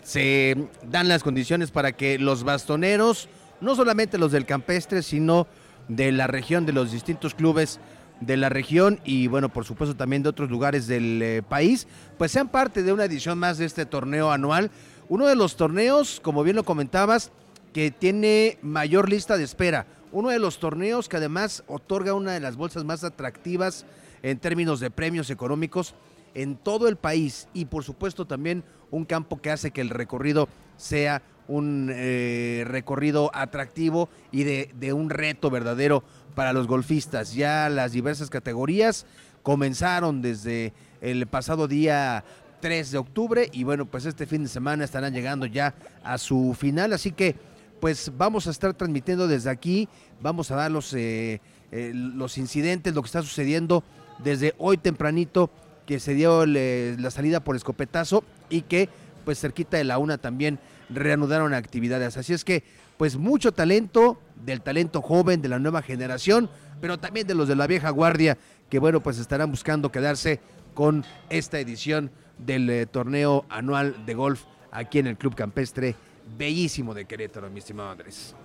se 0.02 0.69
dan 0.84 1.10
las 1.10 1.23
condiciones 1.23 1.71
para 1.71 1.91
que 1.91 2.17
los 2.19 2.45
bastoneros, 2.45 3.28
no 3.60 3.75
solamente 3.75 4.17
los 4.17 4.32
del 4.32 4.45
campestre, 4.45 5.04
sino 5.04 5.45
de 5.89 6.13
la 6.13 6.25
región, 6.28 6.65
de 6.65 6.71
los 6.71 6.93
distintos 6.93 7.36
clubes, 7.36 7.82
de 8.21 8.38
la 8.38 8.49
región 8.49 8.99
y 9.03 9.27
bueno, 9.27 9.49
por 9.49 9.65
supuesto 9.65 9.95
también 9.95 10.23
de 10.23 10.29
otros 10.29 10.49
lugares 10.49 10.88
del 10.88 11.21
eh, 11.21 11.41
país, 11.47 11.88
pues 12.17 12.32
sean 12.32 12.49
parte 12.49 12.84
de 12.84 12.93
una 12.93 13.05
edición 13.05 13.38
más 13.38 13.58
de 13.58 13.65
este 13.65 13.86
torneo 13.86 14.32
anual. 14.32 14.71
Uno 15.08 15.27
de 15.27 15.36
los 15.36 15.55
torneos, 15.55 16.19
como 16.21 16.43
bien 16.43 16.55
lo 16.55 16.63
comentabas, 16.63 17.32
que 17.73 17.91
tiene 17.91 18.58
mayor 18.62 19.10
lista 19.10 19.38
de 19.38 19.43
espera. 19.43 19.86
Uno 20.12 20.29
de 20.29 20.39
los 20.39 20.60
torneos 20.60 21.08
que 21.08 21.17
además 21.17 21.63
otorga 21.67 22.13
una 22.13 22.34
de 22.34 22.39
las 22.39 22.55
bolsas 22.55 22.84
más 22.84 23.03
atractivas 23.03 23.86
en 24.21 24.39
términos 24.39 24.79
de 24.79 24.91
premios 24.91 25.29
económicos 25.29 25.93
en 26.34 26.55
todo 26.55 26.88
el 26.88 26.95
país 26.95 27.47
y 27.53 27.65
por 27.65 27.84
supuesto 27.84 28.25
también 28.25 28.63
un 28.91 29.05
campo 29.05 29.41
que 29.41 29.51
hace 29.51 29.71
que 29.71 29.82
el 29.82 29.89
recorrido 29.89 30.47
sea 30.77 31.21
un 31.49 31.91
eh, 31.91 32.63
recorrido 32.65 33.31
atractivo 33.33 34.07
y 34.31 34.43
de, 34.43 34.93
un 34.93 35.09
reto 35.09 35.49
verdadero 35.49 36.03
para 36.35 36.53
los 36.53 36.67
golfistas. 36.67 37.33
Ya 37.33 37.67
las 37.69 37.91
diversas 37.91 38.29
categorías 38.29 39.05
comenzaron 39.43 40.21
desde 40.21 40.73
el 41.01 41.25
pasado 41.27 41.67
día 41.67 42.23
3 42.62 42.91
de 42.91 42.97
octubre 42.99 43.49
y 43.51 43.63
bueno, 43.63 43.85
pues 43.85 44.05
este 44.05 44.27
fin 44.27 44.43
de 44.43 44.49
semana 44.49 44.85
estarán 44.85 45.12
llegando 45.12 45.47
ya 45.47 45.73
a 46.03 46.17
su 46.17 46.55
final, 46.57 46.93
así 46.93 47.12
que 47.12 47.35
pues 47.81 48.12
vamos 48.15 48.45
a 48.47 48.51
estar 48.51 48.73
transmitiendo 48.73 49.27
desde 49.27 49.49
aquí, 49.49 49.89
vamos 50.21 50.51
a 50.51 50.55
dar 50.55 50.69
los, 50.69 50.93
eh, 50.93 51.41
eh, 51.71 51.91
los 51.93 52.38
incidentes, 52.38 52.93
lo 52.93 53.01
que 53.01 53.07
está 53.07 53.21
sucediendo 53.21 53.83
desde 54.19 54.53
hoy 54.59 54.77
tempranito 54.77 55.49
que 55.88 55.99
se 55.99 56.13
dio 56.13 56.45
la 56.45 57.09
salida 57.09 57.39
por 57.39 57.55
escopetazo 57.55 58.23
y 58.49 58.62
que 58.62 58.89
pues 59.25 59.39
cerquita 59.39 59.77
de 59.77 59.85
la 59.85 59.97
una 59.97 60.19
también 60.19 60.59
reanudaron 60.89 61.54
actividades. 61.54 62.17
Así 62.17 62.34
es 62.34 62.43
que 62.43 62.63
pues 62.97 63.15
mucho 63.15 63.54
talento, 63.54 64.19
del 64.43 64.62
talento 64.62 65.02
joven, 65.02 65.41
de 65.41 65.47
la 65.47 65.60
nueva 65.60 65.82
generación, 65.82 66.49
pero 66.82 66.97
también 66.97 67.28
de 67.28 67.36
los 67.36 67.47
de 67.47 67.56
la 67.56 67.65
vieja 67.65 67.89
guardia, 67.91 68.38
que 68.69 68.80
bueno, 68.80 69.02
pues 69.02 69.19
estarán 69.19 69.52
buscando 69.52 69.91
quedarse 69.91 70.41
con 70.73 71.06
esta 71.30 71.60
edición 71.60 72.12
del 72.38 72.69
eh, 72.69 72.86
torneo 72.86 73.45
anual 73.49 74.06
de 74.06 74.13
golf 74.13 74.43
aquí 74.71 74.99
en 74.99 75.08
el 75.08 75.17
Club 75.17 75.36
Campestre, 75.36 75.95
bellísimo 76.38 76.93
de 76.93 77.06
Querétaro, 77.06 77.49
mi 77.49 77.60
estimado 77.60 77.91
Andrés. 77.91 78.36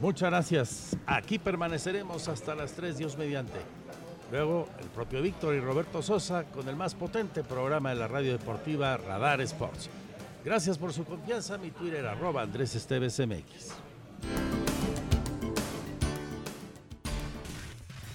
Muchas 0.00 0.30
gracias. 0.30 0.96
Aquí 1.06 1.38
permaneceremos 1.38 2.28
hasta 2.28 2.54
las 2.54 2.72
3, 2.72 2.98
Dios 2.98 3.16
mediante. 3.16 3.58
Luego 4.30 4.68
el 4.80 4.88
propio 4.88 5.22
Víctor 5.22 5.54
y 5.54 5.60
Roberto 5.60 6.02
Sosa 6.02 6.44
con 6.44 6.68
el 6.68 6.76
más 6.76 6.94
potente 6.94 7.44
programa 7.44 7.90
de 7.90 7.96
la 7.96 8.08
radio 8.08 8.32
deportiva 8.32 8.96
Radar 8.96 9.40
Sports. 9.42 9.88
Gracias 10.46 10.78
por 10.78 10.92
su 10.92 11.04
confianza. 11.04 11.58
Mi 11.58 11.72
Twitter 11.72 12.06
arroba 12.06 12.42
Andrés 12.42 12.76
Esteves 12.76 13.18
MX. 13.18 13.72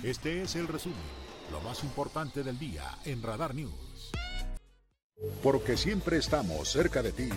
Este 0.01 0.41
es 0.41 0.55
el 0.55 0.69
resumen, 0.69 0.95
lo 1.51 1.59
más 1.59 1.83
importante 1.83 2.41
del 2.41 2.57
día 2.57 2.83
en 3.03 3.21
Radar 3.21 3.53
News. 3.53 4.11
Porque 5.43 5.75
siempre 5.75 6.15
estamos 6.19 6.69
cerca 6.69 7.03
de 7.03 7.11
ti, 7.11 7.29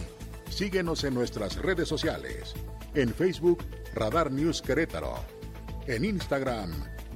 síguenos 0.49 1.03
en 1.03 1.15
nuestras 1.15 1.57
redes 1.57 1.89
sociales. 1.89 2.55
En 2.95 3.13
Facebook, 3.13 3.65
Radar 3.95 4.31
News 4.31 4.63
Querétaro. 4.63 5.17
En 5.89 6.05
Instagram, 6.05 6.71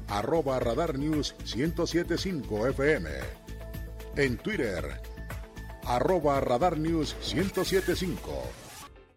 arroba 0.09 0.59
Radar 0.59 0.99
News 0.99 1.33
1075 1.55 2.67
FM. 2.67 3.09
En 4.17 4.37
Twitter, 4.37 5.01
arroba 5.89 6.41
Radar 6.41 6.77
News 6.77 7.17
1075 7.25 8.68